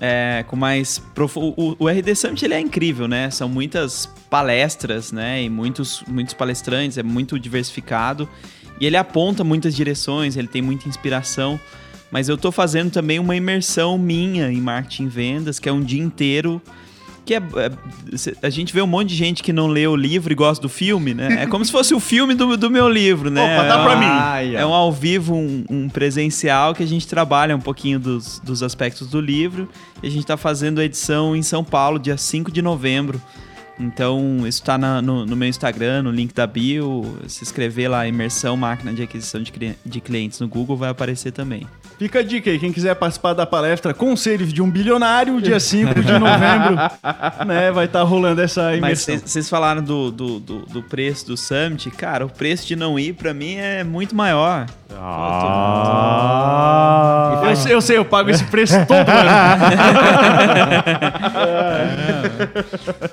é, 0.01 0.43
com 0.47 0.55
mais. 0.55 0.97
Profu... 1.13 1.53
O, 1.55 1.75
o 1.77 1.87
RD 1.87 2.15
Summit 2.15 2.43
ele 2.43 2.55
é 2.55 2.59
incrível, 2.59 3.07
né? 3.07 3.29
São 3.29 3.47
muitas 3.47 4.07
palestras, 4.29 5.11
né? 5.11 5.43
E 5.43 5.49
muitos, 5.49 6.03
muitos 6.07 6.33
palestrantes, 6.33 6.97
é 6.97 7.03
muito 7.03 7.37
diversificado. 7.37 8.27
E 8.79 8.85
ele 8.85 8.97
aponta 8.97 9.43
muitas 9.43 9.75
direções, 9.75 10.35
ele 10.35 10.47
tem 10.47 10.61
muita 10.61 10.89
inspiração. 10.89 11.59
Mas 12.09 12.27
eu 12.29 12.37
tô 12.37 12.51
fazendo 12.51 12.89
também 12.89 13.19
uma 13.19 13.35
imersão 13.35 13.97
minha 13.97 14.51
em 14.51 14.59
marketing 14.59 15.03
e 15.03 15.09
vendas, 15.09 15.59
que 15.59 15.69
é 15.69 15.71
um 15.71 15.81
dia 15.81 16.01
inteiro. 16.01 16.59
Que 17.29 17.35
é, 17.35 17.37
é- 17.37 18.35
a 18.41 18.49
gente 18.49 18.73
vê 18.73 18.81
um 18.81 18.87
monte 18.87 19.09
de 19.09 19.15
gente 19.15 19.43
que 19.43 19.53
não 19.53 19.67
lê 19.67 19.85
o 19.85 19.95
livro 19.95 20.33
e 20.33 20.35
gosta 20.35 20.59
do 20.59 20.67
filme, 20.67 21.13
né? 21.13 21.43
É 21.43 21.45
como 21.45 21.63
se 21.63 21.71
fosse 21.71 21.93
o 21.93 21.99
filme 21.99 22.33
do, 22.33 22.57
do 22.57 22.71
meu 22.71 22.89
livro, 22.89 23.29
né? 23.29 23.53
Opa, 23.53 23.67
dá 23.67 23.83
pra 23.83 23.95
mim. 23.97 24.55
É 24.55 24.65
um 24.65 24.73
ao 24.73 24.91
vivo, 24.91 25.35
um, 25.35 25.63
um 25.69 25.89
presencial 25.89 26.73
que 26.73 26.81
a 26.81 26.87
gente 26.87 27.07
trabalha 27.07 27.55
um 27.55 27.59
pouquinho 27.59 27.99
dos, 27.99 28.39
dos 28.39 28.63
aspectos 28.63 29.05
do 29.07 29.21
livro. 29.21 29.69
E 30.01 30.07
a 30.07 30.09
gente 30.09 30.25
tá 30.25 30.37
fazendo 30.37 30.81
a 30.81 30.83
edição 30.83 31.35
em 31.35 31.43
São 31.43 31.63
Paulo, 31.63 31.99
dia 31.99 32.17
5 32.17 32.51
de 32.51 32.63
novembro. 32.63 33.21
Então, 33.79 34.45
isso 34.45 34.61
tá 34.61 34.77
na- 34.77 35.01
no, 35.01 35.25
no 35.25 35.35
meu 35.35 35.47
Instagram, 35.47 36.03
no 36.03 36.11
link 36.11 36.33
da 36.33 36.45
bio. 36.45 37.17
Se 37.27 37.43
escrever 37.43 37.87
lá, 37.87 38.05
imersão 38.07 38.57
máquina 38.57 38.93
de 38.93 39.01
aquisição 39.01 39.41
de, 39.41 39.51
de 39.85 40.01
clientes 40.01 40.39
no 40.39 40.47
Google, 40.47 40.75
vai 40.75 40.89
aparecer 40.89 41.31
também. 41.31 41.65
Fica 41.97 42.19
a 42.19 42.23
dica 42.23 42.49
aí, 42.49 42.57
quem 42.59 42.71
quiser 42.71 42.95
participar 42.95 43.33
da 43.33 43.45
palestra 43.45 43.93
Conselhos 43.93 44.51
de 44.53 44.61
um 44.61 44.69
Bilionário, 44.69 45.41
dia 45.41 45.59
5 45.59 45.95
de 46.01 46.13
novembro, 46.13 46.75
né, 47.45 47.71
vai 47.73 47.85
estar 47.85 48.03
rolando 48.03 48.41
essa 48.41 48.63
Mas 48.79 49.05
imersão. 49.05 49.27
vocês 49.27 49.49
falaram 49.49 49.81
do, 49.83 50.09
do, 50.11 50.39
do, 50.39 50.59
do 50.65 50.83
preço 50.83 51.27
do 51.27 51.35
Summit. 51.37 51.89
Cara, 51.91 52.25
o 52.25 52.29
preço 52.29 52.65
de 52.67 52.75
não 52.75 52.97
ir, 52.97 53.13
pra 53.13 53.33
mim, 53.33 53.55
é 53.55 53.83
muito 53.83 54.15
maior. 54.15 54.65
Ah. 54.91 56.65
Eu, 57.49 57.55
sei- 57.55 57.73
eu 57.73 57.81
sei, 57.81 57.97
eu 57.97 58.05
pago 58.05 58.29
esse 58.29 58.43
preço 58.45 58.75
todo 58.85 59.09
ano. 59.09 59.29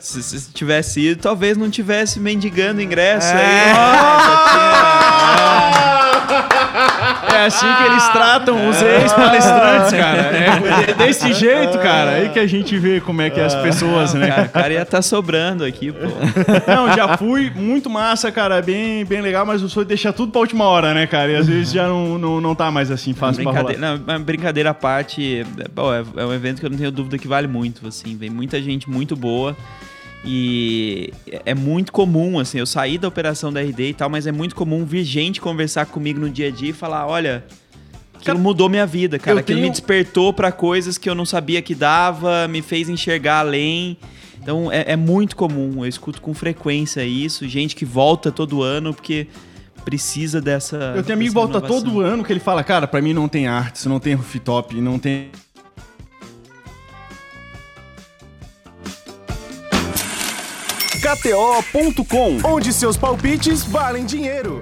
Se, 0.00 0.22
se 0.22 0.50
tivesse 0.52 1.00
ido, 1.00 1.20
talvez 1.22 1.56
não 1.56 1.70
tivesse 1.70 2.18
mendigando 2.20 2.80
ingresso 2.80 3.28
É. 3.28 3.72
aí. 3.72 4.95
É 7.34 7.46
assim 7.46 7.66
que 7.66 7.82
eles 7.84 8.08
tratam 8.08 8.68
os 8.68 8.80
ex-palestrantes, 8.80 9.92
cara. 9.98 10.20
É 10.88 10.94
desse 10.94 11.32
jeito, 11.32 11.78
cara. 11.78 12.12
Aí 12.12 12.28
que 12.28 12.38
a 12.38 12.46
gente 12.46 12.78
vê 12.78 13.00
como 13.00 13.22
é 13.22 13.30
que 13.30 13.40
é 13.40 13.44
as 13.44 13.54
pessoas, 13.54 14.14
né? 14.14 14.28
Cara, 14.28 14.42
o 14.42 14.48
cara 14.48 14.72
ia 14.72 14.82
estar 14.82 15.02
sobrando 15.02 15.64
aqui, 15.64 15.92
pô. 15.92 16.06
Não, 16.66 16.92
já 16.94 17.16
fui, 17.16 17.50
muito 17.54 17.88
massa, 17.90 18.30
cara, 18.30 18.60
bem, 18.62 19.04
bem 19.04 19.20
legal, 19.20 19.44
mas 19.44 19.62
o 19.62 19.68
sonho 19.68 19.86
deixa 19.86 20.12
tudo 20.12 20.32
pra 20.32 20.40
última 20.40 20.64
hora, 20.64 20.94
né, 20.94 21.06
cara? 21.06 21.30
E 21.32 21.36
às 21.36 21.46
vezes 21.46 21.72
já 21.72 21.88
não, 21.88 22.18
não, 22.18 22.40
não 22.40 22.54
tá 22.54 22.70
mais 22.70 22.90
assim 22.90 23.12
fácil 23.12 23.42
pra 23.42 23.52
rolar. 23.52 23.64
Brincadeira, 23.64 24.02
não, 24.06 24.22
brincadeira 24.22 24.70
à 24.70 24.74
parte, 24.74 25.44
é, 25.58 25.68
bom, 25.68 25.92
é, 25.92 26.04
é 26.16 26.24
um 26.24 26.32
evento 26.32 26.60
que 26.60 26.66
eu 26.66 26.70
não 26.70 26.78
tenho 26.78 26.90
dúvida 26.90 27.18
que 27.18 27.28
vale 27.28 27.46
muito, 27.46 27.86
assim, 27.86 28.16
vem 28.16 28.30
muita 28.30 28.60
gente 28.60 28.88
muito 28.88 29.16
boa 29.16 29.56
e 30.26 31.12
é 31.44 31.54
muito 31.54 31.92
comum, 31.92 32.38
assim, 32.40 32.58
eu 32.58 32.66
saí 32.66 32.98
da 32.98 33.06
operação 33.06 33.52
da 33.52 33.60
RD 33.62 33.90
e 33.90 33.94
tal, 33.94 34.10
mas 34.10 34.26
é 34.26 34.32
muito 34.32 34.54
comum 34.56 34.84
vir 34.84 35.04
gente 35.04 35.40
conversar 35.40 35.86
comigo 35.86 36.18
no 36.18 36.28
dia 36.28 36.48
a 36.48 36.50
dia 36.50 36.70
e 36.70 36.72
falar, 36.72 37.06
olha, 37.06 37.44
aquilo 38.18 38.38
mudou 38.38 38.68
minha 38.68 38.84
vida, 38.86 39.18
cara, 39.18 39.36
eu 39.36 39.40
aquilo 39.40 39.58
tenho- 39.58 39.68
me 39.68 39.70
despertou 39.70 40.32
pra 40.32 40.50
coisas 40.50 40.98
que 40.98 41.08
eu 41.08 41.14
não 41.14 41.24
sabia 41.24 41.62
que 41.62 41.74
dava, 41.74 42.48
me 42.48 42.60
fez 42.60 42.88
enxergar 42.88 43.38
além. 43.40 43.96
Então 44.42 44.70
é, 44.70 44.92
é 44.92 44.96
muito 44.96 45.34
comum, 45.36 45.84
eu 45.84 45.88
escuto 45.88 46.20
com 46.20 46.34
frequência 46.34 47.04
isso, 47.04 47.48
gente 47.48 47.74
que 47.76 47.84
volta 47.84 48.30
todo 48.32 48.62
ano 48.62 48.92
porque 48.94 49.26
precisa 49.84 50.40
dessa. 50.40 50.94
Eu 50.96 51.02
tenho 51.04 51.16
amigo 51.16 51.30
que 51.30 51.34
volta 51.34 51.54
renovação. 51.58 51.82
todo 51.84 52.00
ano 52.00 52.24
que 52.24 52.32
ele 52.32 52.40
fala, 52.40 52.64
cara, 52.64 52.86
pra 52.88 53.00
mim 53.00 53.12
não 53.12 53.28
tem 53.28 53.46
arte, 53.46 53.88
não 53.88 54.00
tem 54.00 54.14
rooftop, 54.14 54.74
não 54.80 54.98
tem. 54.98 55.30
KTO.com. 61.06 62.38
Onde 62.42 62.72
seus 62.72 62.96
palpites 62.96 63.62
valem 63.62 64.04
dinheiro. 64.04 64.60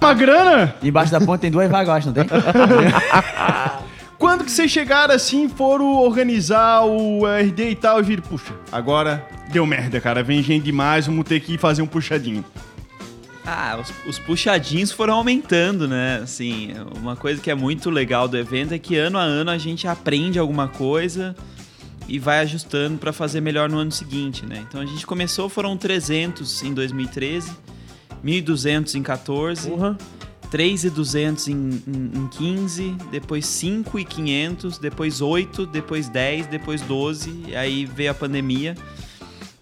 Uma 0.00 0.14
grana? 0.14 0.74
Embaixo 0.82 1.12
da 1.12 1.20
ponte 1.20 1.42
tem 1.42 1.52
duas 1.52 1.70
vagas, 1.70 2.04
não 2.04 2.12
tem? 2.12 2.24
Que 4.48 4.52
vocês 4.52 4.70
chegaram 4.70 5.14
assim, 5.14 5.46
foram 5.46 5.96
organizar 5.96 6.82
o 6.82 7.26
RD 7.26 7.68
e 7.68 7.74
tal, 7.74 8.00
e 8.00 8.16
puxa, 8.16 8.54
agora 8.72 9.28
deu 9.52 9.66
merda, 9.66 10.00
cara, 10.00 10.22
vem 10.22 10.42
gente 10.42 10.64
demais, 10.64 11.04
vamos 11.04 11.26
ter 11.26 11.38
que 11.40 11.58
fazer 11.58 11.82
um 11.82 11.86
puxadinho. 11.86 12.42
Ah, 13.44 13.78
os, 13.78 13.92
os 14.06 14.18
puxadinhos 14.18 14.90
foram 14.90 15.16
aumentando, 15.16 15.86
né? 15.86 16.20
Assim, 16.22 16.72
uma 16.96 17.14
coisa 17.14 17.42
que 17.42 17.50
é 17.50 17.54
muito 17.54 17.90
legal 17.90 18.26
do 18.26 18.38
evento 18.38 18.72
é 18.72 18.78
que 18.78 18.96
ano 18.96 19.18
a 19.18 19.22
ano 19.22 19.50
a 19.50 19.58
gente 19.58 19.86
aprende 19.86 20.38
alguma 20.38 20.66
coisa 20.66 21.36
e 22.08 22.18
vai 22.18 22.40
ajustando 22.40 22.96
para 22.96 23.12
fazer 23.12 23.42
melhor 23.42 23.68
no 23.68 23.76
ano 23.76 23.92
seguinte, 23.92 24.46
né? 24.46 24.64
Então 24.66 24.80
a 24.80 24.86
gente 24.86 25.06
começou, 25.06 25.50
foram 25.50 25.76
300 25.76 26.62
em 26.62 26.72
2013, 26.72 27.50
1.200 28.24 28.94
em 28.94 29.02
14, 29.02 29.68
Porra. 29.68 29.98
3.200 30.50 31.48
em, 31.48 31.82
em, 31.86 32.18
em 32.18 32.28
15, 32.28 32.96
depois 33.10 33.44
5.500, 33.46 34.78
depois 34.80 35.20
8, 35.20 35.66
depois 35.66 36.08
10, 36.08 36.46
depois 36.46 36.80
12, 36.82 37.44
e 37.48 37.56
aí 37.56 37.84
veio 37.84 38.10
a 38.10 38.14
pandemia. 38.14 38.74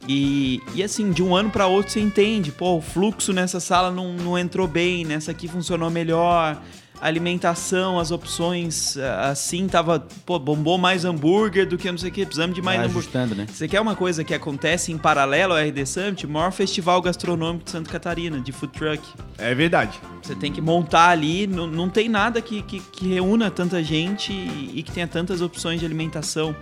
E, 0.08 0.62
e 0.74 0.82
assim, 0.82 1.10
de 1.10 1.22
um 1.22 1.34
ano 1.34 1.50
para 1.50 1.66
outro 1.66 1.92
você 1.92 2.00
entende, 2.00 2.52
pô, 2.52 2.76
o 2.76 2.80
fluxo 2.80 3.32
nessa 3.32 3.58
sala 3.58 3.90
não, 3.90 4.12
não 4.12 4.38
entrou 4.38 4.68
bem, 4.68 5.04
nessa 5.04 5.32
aqui 5.32 5.48
funcionou 5.48 5.90
melhor, 5.90 6.62
alimentação, 7.00 7.98
as 7.98 8.10
opções, 8.10 8.96
ah, 8.96 9.30
assim, 9.30 9.66
tava, 9.66 10.06
pô, 10.24 10.38
bombou 10.38 10.78
mais 10.78 11.04
hambúrguer 11.04 11.66
do 11.66 11.76
que 11.76 11.90
não 11.90 11.98
sei 11.98 12.10
o 12.10 12.12
que, 12.12 12.24
precisamos 12.24 12.54
de 12.54 12.62
mais 12.62 12.78
Vai 12.78 12.86
hambúrguer. 12.86 13.36
né? 13.36 13.46
Você 13.52 13.68
quer 13.68 13.80
uma 13.80 13.94
coisa 13.94 14.24
que 14.24 14.34
acontece 14.34 14.92
em 14.92 14.98
paralelo 14.98 15.52
ao 15.52 15.58
RD 15.58 15.86
Summit? 15.86 16.26
O 16.26 16.28
maior 16.28 16.52
festival 16.52 17.00
gastronômico 17.02 17.64
de 17.64 17.70
Santa 17.70 17.90
Catarina, 17.90 18.40
de 18.40 18.52
food 18.52 18.72
truck. 18.72 19.02
É 19.38 19.54
verdade. 19.54 19.98
Você 20.22 20.34
tem 20.34 20.52
que 20.52 20.60
montar 20.60 21.10
ali, 21.10 21.46
não, 21.46 21.66
não 21.66 21.88
tem 21.88 22.08
nada 22.08 22.40
que, 22.40 22.62
que, 22.62 22.80
que 22.80 23.08
reúna 23.08 23.50
tanta 23.50 23.82
gente 23.82 24.32
e, 24.32 24.72
e 24.76 24.82
que 24.82 24.90
tenha 24.90 25.06
tantas 25.06 25.40
opções 25.40 25.80
de 25.80 25.86
alimentação. 25.86 26.54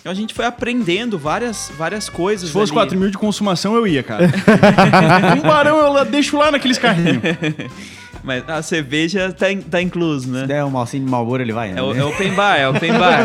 Então 0.00 0.10
a 0.10 0.14
gente 0.14 0.32
foi 0.32 0.46
aprendendo 0.46 1.18
várias, 1.18 1.70
várias 1.76 2.08
coisas. 2.08 2.48
Se 2.48 2.52
fosse 2.52 2.72
ali. 2.72 2.80
4 2.80 2.98
mil 2.98 3.10
de 3.10 3.18
consumação, 3.18 3.74
eu 3.74 3.86
ia, 3.86 4.02
cara. 4.02 4.24
um 5.36 5.42
barão 5.42 5.98
eu 5.98 6.04
deixo 6.06 6.38
lá 6.38 6.50
naqueles 6.50 6.78
carrinhos. 6.78 7.20
Mas 8.22 8.46
a 8.48 8.60
cerveja 8.62 9.32
tá, 9.32 9.50
in- 9.50 9.62
tá 9.62 9.80
incluso, 9.80 10.28
né? 10.30 10.42
Se 10.42 10.46
der 10.48 10.64
um 10.64 10.70
malcinho 10.70 11.04
de 11.04 11.10
Malboro, 11.10 11.42
ele 11.42 11.52
vai. 11.52 11.72
né? 11.72 11.80
É, 11.80 11.82
o- 11.82 11.94
é 11.94 12.04
open 12.04 12.32
bar, 12.34 12.56
é 12.56 12.68
open 12.68 12.92
bar. 12.92 13.24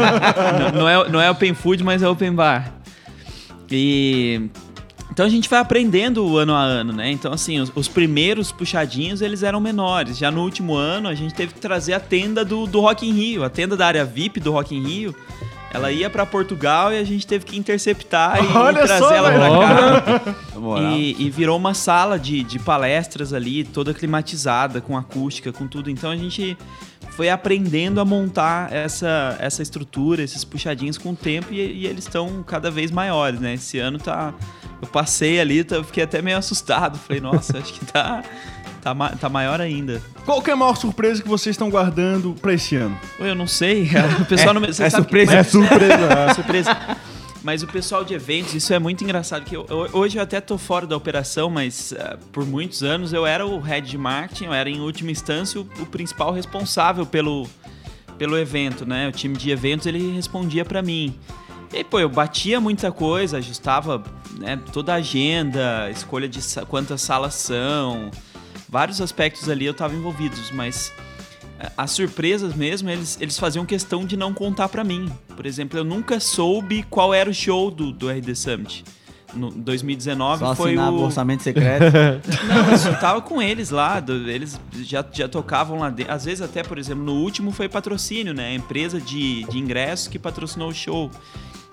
não, 0.74 0.82
não 0.82 0.90
é, 0.90 1.10
não 1.10 1.22
é 1.22 1.30
open 1.30 1.54
food, 1.54 1.84
mas 1.84 2.02
é 2.02 2.08
open 2.08 2.34
bar. 2.34 2.72
E. 3.72 4.50
Então 5.12 5.26
a 5.26 5.30
gente 5.30 5.50
vai 5.50 5.60
aprendendo 5.60 6.38
ano 6.38 6.54
a 6.54 6.62
ano, 6.62 6.92
né? 6.92 7.10
Então, 7.10 7.32
assim, 7.32 7.60
os, 7.60 7.72
os 7.74 7.88
primeiros 7.88 8.52
puxadinhos 8.52 9.22
eles 9.22 9.44
eram 9.44 9.62
menores. 9.62 10.18
Já 10.18 10.30
no 10.30 10.42
último 10.44 10.76
ano, 10.76 11.08
a 11.08 11.14
gente 11.16 11.34
teve 11.34 11.54
que 11.54 11.60
trazer 11.60 11.94
a 11.94 12.00
tenda 12.02 12.44
do, 12.44 12.66
do 12.68 12.82
Rock 12.82 13.08
in 13.08 13.14
Rio, 13.14 13.44
a 13.44 13.50
tenda 13.50 13.78
da 13.78 13.88
área 13.88 14.04
VIP 14.04 14.40
do 14.42 14.52
Rock 14.52 14.76
in 14.76 14.84
Rio. 14.86 15.16
Ela 15.76 15.92
ia 15.92 16.10
pra 16.10 16.26
Portugal 16.26 16.94
e 16.94 16.98
a 16.98 17.04
gente 17.04 17.28
teve 17.28 17.46
que 17.46 17.58
interceptar 17.58 18.40
e, 18.44 18.48
Olha 18.56 18.86
trazer 18.86 19.04
só, 19.04 19.14
ela 19.14 19.32
pra 19.32 20.22
cá. 20.22 20.36
E, 20.94 21.16
e 21.20 21.30
virou 21.30 21.58
uma 21.58 21.74
sala 21.74 22.18
de, 22.18 22.44
de 22.44 22.58
palestras 22.60 23.34
ali, 23.34 23.64
toda 23.64 23.94
climatizada, 23.94 24.80
com 24.80 24.98
acústica, 24.98 25.52
com 25.52 25.68
tudo. 25.68 25.90
Então 25.90 26.10
a 26.10 26.16
gente 26.16 26.58
foi 27.12 27.30
aprendendo 27.30 28.00
a 28.00 28.06
montar 28.06 28.72
essa, 28.74 29.38
essa 29.40 29.62
estrutura, 29.62 30.22
esses 30.22 30.44
puxadinhos 30.44 30.98
com 30.98 31.12
o 31.12 31.16
tempo 31.16 31.54
e, 31.54 31.58
e 31.58 31.88
eles 31.88 32.06
estão 32.06 32.44
cada 32.44 32.72
vez 32.72 32.92
maiores, 32.92 33.40
né? 33.40 33.54
Esse 33.54 33.78
ano 33.80 33.98
tá. 33.98 34.34
Eu 34.82 34.88
passei 34.88 35.40
ali, 35.40 35.64
tá, 35.64 35.84
fiquei 35.84 36.04
até 36.04 36.22
meio 36.22 36.38
assustado. 36.38 36.98
Falei, 36.98 37.22
nossa, 37.22 37.58
acho 37.58 37.74
que 37.74 37.86
tá, 37.86 38.24
tá, 38.86 38.94
ma- 38.94 39.10
tá 39.10 39.28
maior 39.28 39.60
ainda. 39.60 40.00
Qual 40.26 40.40
que 40.44 40.52
é 40.52 40.54
a 40.54 40.56
maior 40.56 40.76
surpresa 40.78 41.24
que 41.24 41.28
vocês 41.28 41.56
estão 41.56 41.72
guardando 41.72 42.36
pra 42.40 42.54
esse 42.54 42.76
ano? 42.76 42.96
Eu 43.20 43.34
não 43.34 43.48
sei, 43.48 43.90
o 44.22 44.26
pessoal 44.26 44.54
não 44.54 44.62
me- 44.62 44.68
é 44.68 44.72
que- 44.72 44.90
surpresa. 44.92 45.32
mas- 45.36 45.48
É 45.48 45.50
surpresa. 45.50 45.96
É 46.30 46.34
surpresa. 46.36 46.78
Mas 47.44 47.64
o 47.64 47.68
pessoal 47.68 48.04
de 48.04 48.14
eventos, 48.14 48.54
isso 48.54 48.72
é 48.74 48.78
muito 48.80 49.04
engraçado. 49.04 49.44
que 49.44 49.56
eu- 49.56 49.66
eu- 49.70 49.90
Hoje 49.94 50.18
eu 50.18 50.22
até 50.24 50.40
tô 50.40 50.56
fora 50.58 50.86
da 50.86 50.96
operação, 50.96 51.50
mas 51.50 51.94
ah, 52.00 52.18
por 52.32 52.46
muitos 52.46 52.84
anos 52.84 53.12
eu 53.12 53.26
era 53.26 53.44
o 53.46 53.60
head 53.60 53.90
de 53.90 53.98
marketing, 53.98 54.46
eu 54.46 54.54
era 54.54 54.70
em 54.70 54.80
última 54.80 55.10
instância 55.10 55.60
o, 55.60 55.64
o 55.80 55.86
principal 55.88 56.32
responsável 56.32 57.06
pelo, 57.08 57.48
pelo 58.20 58.38
evento, 58.38 58.86
né? 58.86 59.08
O 59.08 59.12
time 59.12 59.36
de 59.36 59.50
eventos 59.50 59.88
ele 59.88 60.12
respondia 60.12 60.64
pra 60.64 60.84
mim. 60.84 61.16
E 61.74 61.78
aí, 61.78 61.84
pô, 61.84 62.00
eu 62.00 62.08
batia 62.10 62.62
muita 62.62 62.92
coisa, 62.92 63.38
ajustava 63.38 64.04
né, 64.40 64.60
toda 64.72 64.94
a 64.94 64.98
agenda, 64.98 65.90
escolha 65.92 66.28
de 66.30 66.40
sa- 66.42 66.66
quantas 66.66 67.02
salas 67.02 67.34
são, 67.36 68.10
vários 68.70 69.02
aspectos 69.02 69.50
ali 69.50 69.66
eu 69.66 69.74
tava 69.74 69.96
envolvidos, 69.96 70.52
mas 70.52 70.92
eh, 71.60 71.72
as 71.78 71.92
surpresas 71.92 72.54
mesmo, 72.56 72.90
eles, 72.90 73.18
eles 73.22 73.38
faziam 73.38 73.66
questão 73.66 74.06
de 74.06 74.16
não 74.18 74.34
contar 74.34 74.70
pra 74.70 74.84
mim. 74.84 75.12
Por 75.36 75.46
exemplo, 75.46 75.78
eu 75.80 75.84
nunca 75.84 76.20
soube 76.20 76.84
qual 76.90 77.14
era 77.14 77.30
o 77.30 77.34
show 77.34 77.70
do, 77.72 77.92
do 77.92 78.10
RD 78.10 78.36
Summit. 78.36 78.84
No 79.34 79.52
2019 79.52 80.40
Só 80.40 80.56
foi 80.56 80.78
o... 80.78 80.82
o 80.82 81.04
orçamento 81.04 81.44
secreto. 81.44 81.92
Não, 82.48 82.64
mas 82.66 82.86
eu 82.86 82.98
tava 83.00 83.22
com 83.22 83.42
eles 83.42 83.70
lá, 83.70 84.00
do- 84.00 84.30
eles 84.30 84.58
já, 84.82 85.06
já 85.12 85.28
tocavam 85.28 85.80
lá 85.80 85.90
dentro. 85.90 86.14
Às 86.14 86.24
vezes 86.24 86.42
até, 86.42 86.64
por 86.64 86.78
exemplo, 86.78 87.04
no 87.04 87.16
último 87.16 87.52
foi 87.52 87.68
patrocínio, 87.68 88.34
né? 88.34 88.48
A 88.48 88.54
empresa 88.54 89.00
de, 89.02 89.44
de 89.46 89.58
ingresso 89.60 90.10
que 90.10 90.18
patrocinou 90.18 90.70
o 90.70 90.74
show. 90.74 91.12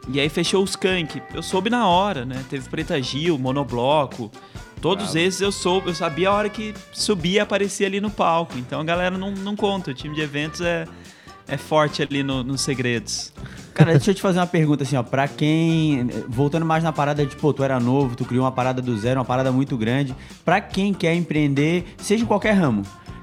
E 0.09 0.19
aí 0.19 0.29
fechou 0.29 0.65
os 0.65 0.71
Skank. 0.71 1.23
Eu 1.33 1.43
soube 1.43 1.71
na 1.71 1.87
hora, 1.87 2.25
né? 2.25 2.45
Teve 2.51 2.69
Preta 2.69 3.01
Gil, 3.01 3.39
Monobloco. 3.39 4.33
Todos 4.83 5.15
esses 5.15 5.41
eu 5.41 5.53
soube, 5.53 5.89
eu 5.89 5.95
sabia 5.95 6.29
a 6.29 6.33
hora 6.35 6.49
que 6.51 6.75
subia 6.93 7.37
e 7.37 7.41
aparecia 7.41 7.87
ali 7.87 8.01
no 8.01 8.11
palco. 8.11 8.59
Então 8.59 8.81
a 8.81 8.85
galera 8.85 9.17
não, 9.17 9.31
não 9.31 9.55
conta. 9.57 9.93
O 9.93 9.95
time 9.95 10.13
de 10.15 10.21
eventos 10.21 10.61
é, 10.61 10.87
é 11.47 11.57
forte 11.57 12.03
ali 12.03 12.23
no- 12.25 12.43
nos 12.43 12.61
segredos. 12.63 13.33
Cara, 13.73 13.93
deixa 13.93 14.11
eu 14.11 14.15
te 14.15 14.21
fazer 14.21 14.41
uma 14.41 14.47
pergunta 14.47 14.83
assim, 14.83 14.97
ó. 14.97 15.03
Pra 15.05 15.27
quem. 15.29 16.09
Voltando 16.29 16.67
mais 16.67 16.83
na 16.85 16.93
parada 16.93 17.25
de, 17.25 17.35
pô, 17.37 17.53
tu 17.55 17.63
era 17.63 17.79
novo, 17.81 18.15
tu 18.17 18.25
criou 18.25 18.45
uma 18.45 18.53
parada 18.53 18.83
do 18.83 18.95
zero, 18.99 19.21
uma 19.21 19.25
parada 19.25 19.51
muito 19.53 19.77
grande. 19.79 20.15
Pra 20.45 20.61
quem 20.61 20.93
quer 20.93 21.15
empreender, 21.15 21.85
seja 21.97 22.25
em 22.25 22.27
qualquer 22.27 22.53
ramo, 22.53 22.83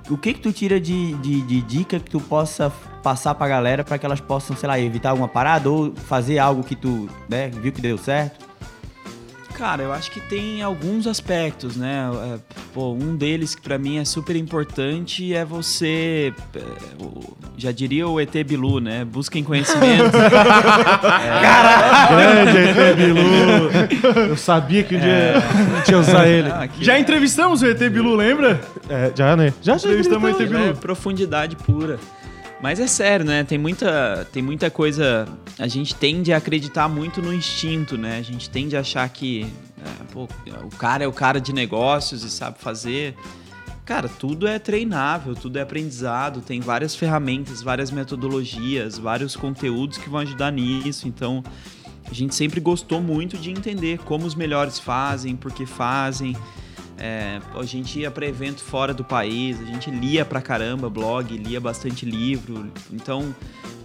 o 0.10 0.18
que 0.18 0.34
que 0.34 0.40
tu 0.40 0.52
tira 0.54 0.80
de, 0.80 1.14
de, 1.16 1.42
de 1.42 1.62
dica 1.62 2.00
que 2.00 2.10
tu 2.10 2.20
possa 2.22 2.72
passar 3.04 3.36
pra 3.36 3.48
galera 3.48 3.84
pra 3.84 3.98
que 4.00 4.06
elas 4.06 4.20
possam, 4.22 4.56
sei 4.56 4.68
lá, 4.68 4.80
evitar 4.80 5.12
alguma 5.12 5.28
parada 5.28 5.70
ou 5.70 5.94
fazer 5.94 6.40
algo 6.40 6.64
que 6.64 6.76
tu, 6.76 7.08
né, 7.30 7.50
viu 7.50 7.72
que 7.72 7.80
deu 7.82 7.98
certo? 7.98 8.49
Cara, 9.60 9.84
eu 9.84 9.92
acho 9.92 10.10
que 10.10 10.22
tem 10.22 10.62
alguns 10.62 11.06
aspectos, 11.06 11.76
né? 11.76 12.10
É, 12.34 12.40
pô, 12.74 12.94
um 12.94 13.14
deles 13.18 13.54
que 13.54 13.62
pra 13.62 13.78
mim 13.78 13.98
é 13.98 14.06
super 14.06 14.34
importante 14.38 15.34
é 15.36 15.44
você, 15.44 16.34
é, 16.56 16.62
já 17.58 17.70
diria 17.70 18.08
o 18.08 18.22
ET 18.22 18.34
Bilu, 18.46 18.80
né? 18.80 19.04
Busquem 19.04 19.44
conhecimento. 19.44 20.12
Grande 22.10 22.58
ET 22.58 22.96
Bilu. 22.96 24.30
Eu 24.30 24.38
sabia 24.38 24.82
que 24.82 24.96
um 24.96 25.00
dia 25.00 25.34
ia 25.90 25.98
usar 26.00 26.26
ele. 26.26 26.50
Ah, 26.50 26.70
Já 26.80 26.96
é- 26.96 27.00
entrevistamos 27.00 27.62
o 27.62 27.66
ET 27.68 27.80
Bilu, 27.90 28.16
lembra? 28.16 28.62
É, 28.90 29.12
já, 29.14 29.36
né? 29.36 29.54
Já 29.62 29.78
já 29.78 29.90
Entrevistamos 29.90 30.24
o 30.24 30.36
ET 30.36 30.42
É 30.42 30.46
Bilu. 30.46 30.76
profundidade 30.78 31.58
pura. 31.58 32.00
Mas 32.62 32.80
é 32.80 32.88
sério, 32.88 33.26
né? 33.26 33.44
Tem 33.44 33.58
muita, 33.58 34.28
tem 34.34 34.44
muita 34.44 34.70
coisa. 34.70 35.28
A 35.58 35.68
gente 35.68 35.96
tende 35.96 36.34
a 36.34 36.38
acreditar 36.38 36.90
muito 36.90 37.22
no 37.22 37.34
instinto, 37.34 37.98
né? 37.98 38.18
A 38.18 38.22
gente 38.22 38.50
tende 38.50 38.76
a 38.76 38.82
achar 38.82 39.08
que 39.10 39.48
é, 39.78 40.04
pô, 40.12 40.28
o 40.64 40.76
cara 40.78 41.04
é 41.04 41.08
o 41.08 41.14
cara 41.14 41.40
de 41.40 41.54
negócios 41.54 42.24
e 42.24 42.30
sabe 42.30 42.60
fazer. 42.60 43.16
Cara, 43.86 44.08
tudo 44.08 44.48
é 44.48 44.60
treinável, 44.60 45.34
tudo 45.34 45.58
é 45.58 45.62
aprendizado, 45.62 46.42
tem 46.42 46.60
várias 46.60 46.96
ferramentas, 46.96 47.64
várias 47.64 47.90
metodologias, 47.90 49.00
vários 49.00 49.36
conteúdos 49.36 49.98
que 49.98 50.10
vão 50.10 50.20
ajudar 50.20 50.52
nisso. 50.52 51.08
Então, 51.08 51.44
a 52.10 52.14
gente 52.14 52.36
sempre 52.36 52.60
gostou 52.60 53.02
muito 53.02 53.38
de 53.38 53.50
entender 53.50 54.00
como 54.00 54.28
os 54.28 54.36
melhores 54.36 54.78
fazem, 54.78 55.36
por 55.36 55.52
que 55.52 55.66
fazem. 55.66 56.36
É, 57.02 57.40
a 57.56 57.64
gente 57.64 57.98
ia 57.98 58.12
para 58.12 58.28
evento 58.28 58.62
fora 58.62 58.94
do 58.94 59.06
país, 59.06 59.58
a 59.62 59.64
gente 59.64 59.90
lia 59.90 60.26
pra 60.26 60.42
caramba 60.42 60.90
blog, 60.90 61.36
lia 61.38 61.60
bastante 61.60 62.06
livro. 62.06 62.70
Então, 62.92 63.34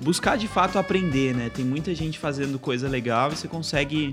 buscar 0.03 0.37
de 0.37 0.49
fato 0.49 0.81
aprender, 0.81 1.33
né? 1.33 1.49
Tem 1.49 1.65
muita 1.65 1.95
gente 1.95 2.19
fazendo 2.19 2.59
coisa 2.59 2.89
legal 2.89 3.31
e 3.31 3.37
você 3.37 3.47
consegue 3.47 4.13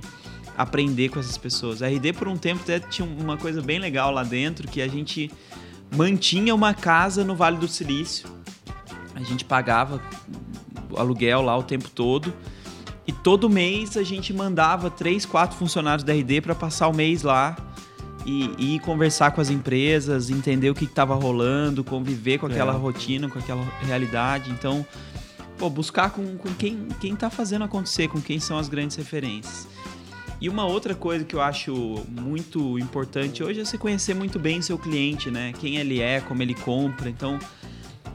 aprender 0.55 1.09
com 1.09 1.19
essas 1.19 1.35
pessoas. 1.35 1.81
A 1.81 1.87
RD 1.87 2.13
por 2.13 2.27
um 2.27 2.37
tempo 2.37 2.61
até 2.61 2.79
tinha 2.79 3.07
uma 3.07 3.37
coisa 3.37 3.59
bem 3.59 3.79
legal 3.79 4.11
lá 4.11 4.23
dentro, 4.23 4.67
que 4.67 4.79
a 4.83 4.87
gente 4.87 5.31
mantinha 5.95 6.53
uma 6.53 6.75
casa 6.75 7.23
no 7.23 7.35
Vale 7.35 7.57
do 7.57 7.67
Silício. 7.67 8.29
A 9.15 9.23
gente 9.23 9.43
pagava 9.43 9.99
aluguel 10.95 11.41
lá 11.41 11.57
o 11.57 11.63
tempo 11.63 11.89
todo. 11.89 12.31
E 13.07 13.11
todo 13.11 13.49
mês 13.49 13.97
a 13.97 14.03
gente 14.03 14.31
mandava 14.31 14.91
três, 14.91 15.25
quatro 15.25 15.57
funcionários 15.57 16.03
da 16.03 16.13
RD 16.13 16.41
para 16.41 16.53
passar 16.53 16.87
o 16.87 16.93
mês 16.93 17.23
lá 17.23 17.55
e, 18.25 18.53
e 18.57 18.75
ir 18.75 18.79
conversar 18.79 19.31
com 19.31 19.41
as 19.41 19.49
empresas, 19.49 20.29
entender 20.29 20.69
o 20.69 20.75
que 20.75 20.85
estava 20.85 21.15
rolando, 21.15 21.83
conviver 21.83 22.37
com 22.37 22.45
aquela 22.45 22.73
rotina, 22.73 23.29
com 23.29 23.39
aquela 23.39 23.63
realidade. 23.81 24.51
Então, 24.51 24.85
pô, 25.57 25.69
buscar 25.69 26.11
com, 26.11 26.37
com 26.37 26.53
quem, 26.53 26.87
quem 26.99 27.15
tá 27.15 27.29
fazendo 27.29 27.63
acontecer, 27.63 28.07
com 28.07 28.21
quem 28.21 28.39
são 28.39 28.57
as 28.57 28.69
grandes 28.69 28.95
referências. 28.95 29.67
E 30.39 30.49
uma 30.49 30.65
outra 30.65 30.95
coisa 30.95 31.23
que 31.23 31.35
eu 31.35 31.41
acho 31.41 32.03
muito 32.09 32.79
importante 32.79 33.43
hoje 33.43 33.61
é 33.61 33.65
você 33.65 33.77
conhecer 33.77 34.15
muito 34.15 34.39
bem 34.39 34.59
seu 34.59 34.75
cliente, 34.75 35.29
né? 35.29 35.53
Quem 35.59 35.77
ele 35.77 36.01
é, 36.01 36.19
como 36.19 36.41
ele 36.41 36.55
compra. 36.55 37.07
Então, 37.07 37.37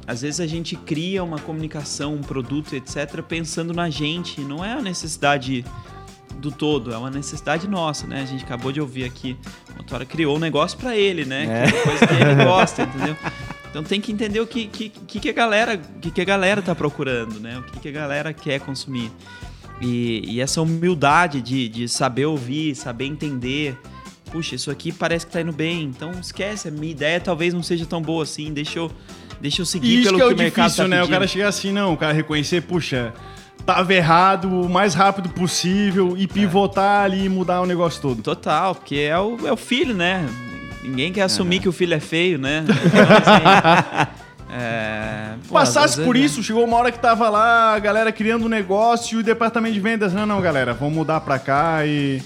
às 0.04 0.22
vezes 0.22 0.40
a 0.40 0.46
gente 0.46 0.74
cria 0.74 1.22
uma 1.22 1.38
comunicação, 1.38 2.14
um 2.14 2.20
produto, 2.20 2.74
etc., 2.74 3.22
pensando 3.22 3.72
na 3.72 3.88
gente. 3.90 4.40
Não 4.40 4.64
é 4.64 4.72
a 4.72 4.82
necessidade 4.82 5.64
do 6.50 6.56
todo, 6.56 6.92
é 6.92 6.96
uma 6.96 7.10
necessidade 7.10 7.68
nossa, 7.68 8.06
né? 8.06 8.22
A 8.22 8.24
gente 8.24 8.44
acabou 8.44 8.70
de 8.70 8.80
ouvir 8.80 9.04
aqui, 9.04 9.36
o 9.74 9.78
Motora 9.78 10.04
criou 10.04 10.36
um 10.36 10.38
negócio 10.38 10.78
pra 10.78 10.96
ele, 10.96 11.24
né? 11.24 11.68
Que 11.70 11.76
é 11.76 11.82
coisa 11.82 12.06
que 12.06 12.14
ele 12.14 12.44
gosta, 12.44 12.82
entendeu? 12.82 13.16
Então 13.68 13.82
tem 13.82 14.00
que 14.00 14.12
entender 14.12 14.40
o 14.40 14.46
que, 14.46 14.66
que, 14.66 14.88
que, 14.88 15.20
que 15.20 15.28
a 15.28 15.32
galera, 15.32 15.74
o 15.74 16.00
que, 16.00 16.10
que 16.10 16.20
a 16.20 16.24
galera 16.24 16.62
tá 16.62 16.74
procurando, 16.74 17.40
né? 17.40 17.58
O 17.58 17.62
que, 17.64 17.80
que 17.80 17.88
a 17.88 17.92
galera 17.92 18.32
quer 18.32 18.60
consumir. 18.60 19.10
E, 19.80 20.22
e 20.26 20.40
essa 20.40 20.62
humildade 20.62 21.42
de, 21.42 21.68
de 21.68 21.88
saber 21.88 22.26
ouvir, 22.26 22.74
saber 22.74 23.06
entender. 23.06 23.76
Puxa, 24.30 24.54
isso 24.54 24.70
aqui 24.70 24.92
parece 24.92 25.26
que 25.26 25.32
tá 25.32 25.40
indo 25.40 25.52
bem, 25.52 25.84
então 25.84 26.10
esquece, 26.12 26.68
a 26.68 26.70
minha 26.70 26.90
ideia 26.90 27.20
talvez 27.20 27.54
não 27.54 27.62
seja 27.62 27.86
tão 27.86 28.02
boa 28.02 28.24
assim, 28.24 28.52
deixa 28.52 28.78
eu, 28.78 28.90
deixa 29.40 29.62
eu 29.62 29.66
seguir 29.66 30.00
isso 30.00 30.04
pelo 30.08 30.18
que 30.18 30.24
é 30.24 30.26
que, 30.26 30.32
o 30.32 30.34
o 30.34 30.38
mercado 30.38 30.64
difícil, 30.66 30.84
tá 30.84 30.88
né? 30.88 30.96
O 30.96 31.00
pedindo. 31.02 31.12
cara 31.12 31.26
chegar 31.28 31.48
assim, 31.48 31.72
não, 31.72 31.92
o 31.92 31.96
cara 31.96 32.12
reconhecer, 32.12 32.62
puxa, 32.62 33.14
tava 33.64 33.94
errado 33.94 34.62
o 34.62 34.68
mais 34.68 34.94
rápido 34.94 35.28
possível 35.28 36.14
e 36.16 36.26
pivotar 36.26 37.04
ali 37.04 37.24
e 37.24 37.28
mudar 37.28 37.60
o 37.60 37.66
negócio 37.66 38.00
todo. 38.00 38.22
Total, 38.22 38.74
porque 38.74 38.96
é 38.96 39.18
o, 39.18 39.46
é 39.46 39.52
o 39.52 39.56
filho, 39.56 39.94
né? 39.94 40.28
Ninguém 40.82 41.12
quer 41.12 41.22
assumir 41.22 41.60
que 41.60 41.68
o 41.68 41.72
filho 41.72 41.94
é 41.94 42.00
feio, 42.00 42.38
né? 42.38 42.64
Então, 42.64 43.02
assim, 43.16 44.10
é, 44.52 45.34
pô, 45.48 45.54
Passasse 45.54 46.00
por 46.00 46.14
né? 46.14 46.20
isso, 46.20 46.42
chegou 46.42 46.64
uma 46.64 46.76
hora 46.76 46.92
que 46.92 46.98
tava 46.98 47.28
lá, 47.28 47.74
a 47.74 47.78
galera 47.78 48.12
criando 48.12 48.46
um 48.46 48.48
negócio 48.48 49.18
e 49.18 49.20
o 49.20 49.24
departamento 49.24 49.74
de 49.74 49.80
vendas, 49.80 50.12
não, 50.12 50.24
não, 50.24 50.40
galera, 50.40 50.72
vamos 50.72 50.94
mudar 50.94 51.20
pra 51.20 51.38
cá 51.38 51.84
e... 51.84 52.22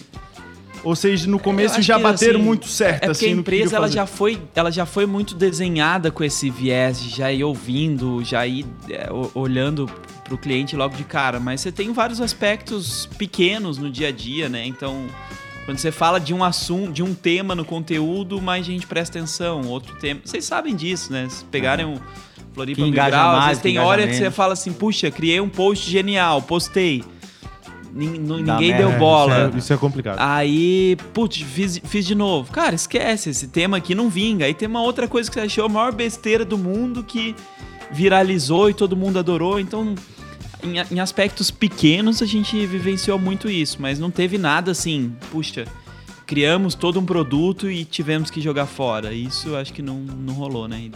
Ou 0.82 0.96
seja, 0.96 1.28
no 1.28 1.38
começo 1.38 1.82
já 1.82 1.96
que, 1.96 2.02
bateram 2.02 2.38
assim, 2.38 2.46
muito 2.46 2.66
certo, 2.66 2.94
é 3.04 3.06
porque 3.08 3.10
assim, 3.26 3.34
a 3.34 3.36
empresa 3.38 3.76
ela 3.76 3.88
já 3.90 4.06
foi 4.06 4.40
ela 4.54 4.70
já 4.72 4.86
foi 4.86 5.04
muito 5.04 5.34
desenhada 5.34 6.10
com 6.10 6.24
esse 6.24 6.48
viés 6.48 7.00
de 7.00 7.10
já 7.10 7.30
ir 7.30 7.44
ouvindo 7.44 8.22
já 8.24 8.46
ir 8.46 8.64
é, 8.88 9.08
o- 9.12 9.30
olhando 9.34 9.86
pro 10.24 10.38
cliente 10.38 10.74
logo 10.76 10.96
de 10.96 11.04
cara. 11.04 11.38
Mas 11.38 11.60
você 11.60 11.70
tem 11.70 11.92
vários 11.92 12.20
aspectos 12.20 13.06
pequenos 13.18 13.76
no 13.76 13.90
dia 13.90 14.08
a 14.08 14.12
dia 14.12 14.48
né? 14.48 14.64
Então 14.66 15.06
quando 15.66 15.76
você 15.78 15.92
fala 15.92 16.18
de 16.18 16.32
um 16.32 16.42
assunto 16.42 16.92
de 16.92 17.02
um 17.02 17.12
tema 17.14 17.54
no 17.54 17.64
conteúdo 17.64 18.40
mais 18.40 18.64
gente 18.64 18.86
presta 18.86 19.18
atenção 19.18 19.66
outro 19.66 19.94
tema. 19.96 20.20
Vocês 20.24 20.44
sabem 20.46 20.74
disso 20.74 21.12
né? 21.12 21.28
Se 21.28 21.44
pegarem 21.44 21.84
o 21.84 22.00
Floripa 22.54 22.76
Que 22.76 22.82
Mil 22.84 22.92
Grau, 22.92 23.10
às 23.12 23.36
mais, 23.36 23.46
vezes 23.48 23.62
tem 23.62 23.78
hora 23.78 24.06
que 24.08 24.14
você 24.14 24.30
fala 24.30 24.54
assim 24.54 24.72
puxa 24.72 25.10
criei 25.10 25.40
um 25.40 25.48
post 25.48 25.90
genial 25.90 26.40
postei 26.40 27.04
Dá 27.92 28.54
ninguém 28.54 28.72
merda. 28.72 28.88
deu 28.88 28.98
bola 28.98 29.46
Isso 29.48 29.56
é, 29.56 29.58
isso 29.58 29.72
é 29.72 29.76
complicado. 29.76 30.18
Aí, 30.20 30.96
putz, 31.12 31.40
fiz, 31.42 31.80
fiz 31.84 32.06
de 32.06 32.14
novo. 32.14 32.52
Cara, 32.52 32.74
esquece, 32.74 33.30
esse 33.30 33.48
tema 33.48 33.76
aqui 33.76 33.94
não 33.94 34.08
vinga. 34.08 34.44
Aí 34.44 34.54
tem 34.54 34.68
uma 34.68 34.82
outra 34.82 35.08
coisa 35.08 35.28
que 35.28 35.34
você 35.34 35.40
achou 35.40 35.64
a 35.66 35.68
maior 35.68 35.92
besteira 35.92 36.44
do 36.44 36.56
mundo 36.56 37.02
que 37.02 37.34
viralizou 37.90 38.70
e 38.70 38.74
todo 38.74 38.96
mundo 38.96 39.18
adorou. 39.18 39.58
Então, 39.58 39.94
em, 40.62 40.94
em 40.94 41.00
aspectos 41.00 41.50
pequenos, 41.50 42.22
a 42.22 42.26
gente 42.26 42.64
vivenciou 42.66 43.18
muito 43.18 43.50
isso, 43.50 43.78
mas 43.80 43.98
não 43.98 44.10
teve 44.10 44.38
nada 44.38 44.70
assim, 44.70 45.12
puxa, 45.30 45.64
criamos 46.30 46.76
todo 46.76 47.00
um 47.00 47.04
produto 47.04 47.68
e 47.68 47.84
tivemos 47.84 48.30
que 48.30 48.40
jogar 48.40 48.66
fora. 48.66 49.12
Isso 49.12 49.56
acho 49.56 49.72
que 49.72 49.82
não, 49.82 49.96
não 49.96 50.32
rolou, 50.32 50.68
né. 50.68 50.88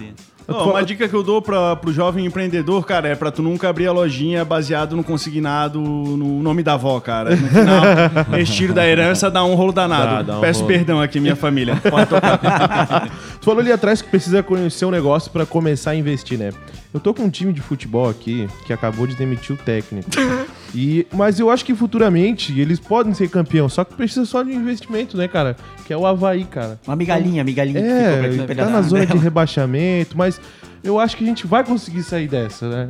Ó, 0.47 0.71
uma 0.71 0.85
dica 0.85 1.09
que 1.09 1.15
eu 1.15 1.25
dou 1.25 1.43
pra, 1.43 1.75
pro 1.75 1.93
jovem 1.93 2.25
empreendedor, 2.25 2.87
cara, 2.87 3.09
é 3.09 3.17
pra 3.17 3.33
tu 3.33 3.43
nunca 3.43 3.69
abrir 3.69 3.89
a 3.89 3.93
lojinha 3.93 4.45
baseado 4.45 4.95
no 4.95 5.03
consignado 5.03 5.81
no 5.81 6.41
nome 6.41 6.63
da 6.63 6.75
avó, 6.75 7.01
cara. 7.01 7.35
No 7.35 7.49
final, 7.49 7.83
esse 8.39 8.53
tiro 8.53 8.73
da 8.73 8.87
herança 8.87 9.29
dá 9.29 9.45
um 9.45 9.57
rolo 9.57 9.73
danado. 9.73 10.07
Dá, 10.19 10.23
dá 10.23 10.39
um 10.39 10.41
Peço 10.41 10.61
rolo. 10.61 10.73
perdão 10.73 11.03
aqui, 11.03 11.19
minha 11.19 11.35
família. 11.35 11.75
Pode 11.91 12.11
tocar. 12.11 13.11
Tu 13.41 13.45
falou 13.45 13.59
ali 13.59 13.73
atrás 13.73 14.01
que 14.01 14.09
precisa 14.09 14.41
conhecer 14.41 14.85
um 14.85 14.93
negócio 14.93 15.33
pra 15.33 15.45
começar 15.45 15.91
a 15.91 15.97
investir, 15.97 16.39
né? 16.39 16.53
Eu 16.93 17.01
tô 17.01 17.13
com 17.13 17.25
um 17.25 17.31
time 17.31 17.53
de 17.53 17.61
futebol 17.61 18.09
aqui 18.09 18.49
que 18.67 18.73
acabou 18.73 19.05
de 19.05 19.17
demitir 19.17 19.57
o 19.57 19.59
técnico. 19.59 20.09
E, 20.75 21.07
mas 21.13 21.39
eu 21.39 21.51
acho 21.51 21.65
que 21.65 21.75
futuramente 21.75 22.59
eles 22.59 22.81
podem 22.81 23.15
ser 23.15 23.29
campeão, 23.29 23.69
só 23.69 23.85
que 23.85 23.95
precisa 23.95 24.25
só 24.25 24.43
de 24.43 24.51
um 24.51 24.55
investimento, 24.55 25.17
né, 25.17 25.29
cara? 25.29 25.57
Que 25.87 25.93
é 25.93 25.97
o 25.97 26.05
Havaí, 26.05 26.45
cara. 26.45 26.81
Uma 26.87 26.97
migalhinha, 26.97 27.45
migalhinha 27.45 27.81
que 27.81 27.89
ficou 27.89 28.45
pra 28.45 28.55
É, 28.55 28.57
tá 28.57 28.71
na 28.71 28.83
zona 28.83 29.03
de 29.03 29.13
dela. 29.13 29.21
rebaixamento, 29.23 30.19
mas 30.19 30.41
eu 30.85 31.01
acho 31.01 31.17
que 31.17 31.25
a 31.25 31.27
gente 31.27 31.47
vai 31.47 31.65
conseguir 31.65 32.03
sair 32.03 32.29
dessa, 32.29 32.69
né? 32.69 32.89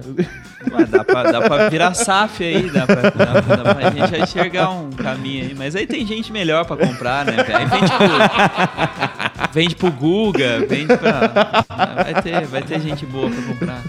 Dá, 0.90 1.04
pra, 1.04 1.22
dá 1.30 1.40
pra 1.42 1.68
virar 1.68 1.94
SAF 1.94 2.42
aí, 2.42 2.68
dá 2.70 2.86
pra, 2.86 3.02
dá, 3.10 3.40
dá 3.40 3.74
pra 3.74 3.90
gente 3.90 4.22
enxergar 4.22 4.70
um 4.70 4.90
caminho 4.90 5.44
aí. 5.44 5.54
Mas 5.54 5.76
aí 5.76 5.86
tem 5.86 6.04
gente 6.06 6.32
melhor 6.32 6.64
pra 6.64 6.76
comprar, 6.76 7.24
né? 7.24 7.36
Aí 7.54 7.66
vende 7.66 7.92
pro, 7.92 9.48
vende 9.52 9.76
pro 9.76 9.90
Guga, 9.92 10.66
vende 10.68 10.96
pra. 10.96 11.64
Vai 12.02 12.22
ter, 12.22 12.46
vai 12.46 12.62
ter 12.62 12.80
gente 12.80 13.06
boa 13.06 13.30
pra 13.30 13.42
comprar. 13.42 13.82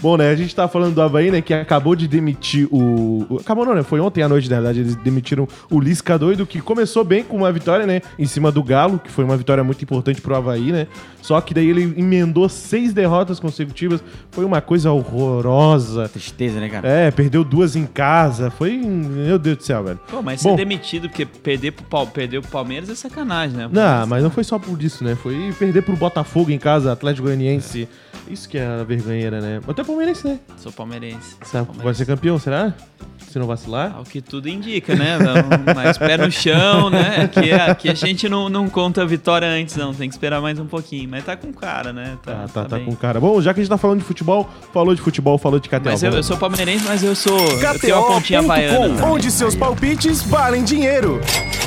Bom, 0.00 0.16
né, 0.16 0.30
a 0.30 0.36
gente 0.36 0.54
tá 0.54 0.68
falando 0.68 0.94
do 0.94 1.00
Havaí, 1.02 1.30
né, 1.30 1.40
que 1.40 1.54
acabou 1.54 1.96
de 1.96 2.06
demitir 2.06 2.68
o... 2.70 3.26
o- 3.30 3.38
Acabou 3.40 3.64
não, 3.64 3.74
né? 3.74 3.82
Foi 3.82 4.00
ontem 4.00 4.22
à 4.22 4.28
noite, 4.28 4.48
na 4.50 4.56
verdade, 4.56 4.80
eles 4.80 4.94
demitiram 4.96 5.48
o 5.70 5.80
Lisca 5.80 6.18
doido, 6.18 6.46
que 6.46 6.60
começou 6.60 7.04
bem 7.04 7.22
com 7.24 7.36
uma 7.38 7.50
vitória, 7.52 7.86
né, 7.86 8.02
em 8.18 8.26
cima 8.26 8.50
do 8.52 8.62
Galo, 8.62 8.98
que 8.98 9.10
foi 9.10 9.24
uma 9.24 9.36
vitória 9.36 9.64
muito 9.64 9.82
importante 9.82 10.20
pro 10.20 10.34
Havaí, 10.36 10.72
né? 10.72 10.86
Só 11.22 11.40
que 11.40 11.54
daí 11.54 11.68
ele 11.68 11.94
emendou 11.96 12.48
seis 12.74 12.92
derrotas 12.92 13.38
consecutivas, 13.38 14.02
foi 14.32 14.44
uma 14.44 14.60
coisa 14.60 14.90
horrorosa. 14.90 16.08
Tristeza, 16.08 16.58
né, 16.58 16.68
cara? 16.68 16.88
É, 16.88 17.08
perdeu 17.12 17.44
duas 17.44 17.76
em 17.76 17.86
casa, 17.86 18.50
foi... 18.50 18.72
Meu 18.76 19.38
Deus 19.38 19.58
do 19.58 19.62
céu, 19.62 19.84
velho. 19.84 20.00
Pô, 20.10 20.20
mas 20.20 20.42
Bom. 20.42 20.50
ser 20.50 20.56
demitido 20.56 21.08
porque 21.08 21.24
perder 21.24 21.70
pro, 21.70 21.84
Pal- 21.84 22.08
perder 22.08 22.40
pro 22.40 22.50
Palmeiras 22.50 22.90
é 22.90 22.96
sacanagem, 22.96 23.56
né? 23.56 23.68
Não, 23.70 24.06
mas 24.08 24.24
não 24.24 24.30
foi 24.30 24.42
só 24.42 24.58
por 24.58 24.82
isso, 24.82 25.04
né? 25.04 25.14
Foi 25.14 25.54
perder 25.56 25.82
pro 25.82 25.96
Botafogo 25.96 26.50
em 26.50 26.58
casa, 26.58 26.90
Atlético 26.90 27.28
Goianiense. 27.28 27.88
Isso 28.28 28.48
que 28.48 28.58
é 28.58 28.66
a 28.66 28.82
vergonheira, 28.82 29.40
né? 29.40 29.60
Até 29.68 29.84
palmeirense, 29.84 30.26
né? 30.26 30.40
Sou 30.56 30.72
palmeirense. 30.72 31.36
Sabe, 31.42 31.68
vai 31.76 31.94
ser 31.94 32.06
campeão, 32.06 32.38
será? 32.38 32.72
Se 33.28 33.38
não 33.38 33.46
vacilar? 33.46 33.96
Ao 33.96 34.04
que 34.04 34.20
tudo 34.20 34.48
indica, 34.48 34.94
né? 34.94 35.18
Mais 35.74 35.98
pé 35.98 36.16
no 36.16 36.30
chão, 36.30 36.88
né? 36.88 37.22
Aqui, 37.24 37.52
aqui 37.52 37.88
a 37.88 37.94
gente 37.94 38.28
não, 38.28 38.48
não 38.48 38.68
conta 38.68 39.02
a 39.02 39.04
vitória 39.04 39.48
antes, 39.48 39.76
não. 39.76 39.92
Tem 39.92 40.08
que 40.08 40.14
esperar 40.14 40.40
mais 40.40 40.58
um 40.58 40.66
pouquinho. 40.66 41.08
Mas 41.10 41.24
tá 41.24 41.36
com 41.36 41.52
cara, 41.52 41.92
né? 41.92 42.16
Tá, 42.22 42.46
tá, 42.52 42.63
tá 42.64 42.78
com 42.80 42.94
cara. 42.94 43.20
Bom, 43.20 43.40
já 43.40 43.52
que 43.52 43.60
a 43.60 43.62
gente 43.62 43.70
tá 43.70 43.78
falando 43.78 44.00
de 44.00 44.04
futebol, 44.04 44.48
falou 44.72 44.94
de 44.94 45.00
futebol, 45.00 45.38
falou 45.38 45.58
de 45.58 45.68
KTO. 45.68 45.80
Mas 45.84 46.02
eu, 46.02 46.12
eu 46.12 46.22
sou 46.22 46.36
palmeirense, 46.36 46.84
mas 46.86 47.02
eu 47.02 47.14
sou. 47.14 47.38
KTO.com, 47.38 49.06
onde 49.12 49.30
seus 49.30 49.54
palpites 49.54 50.22
valem 50.22 50.64
dinheiro. 50.64 51.20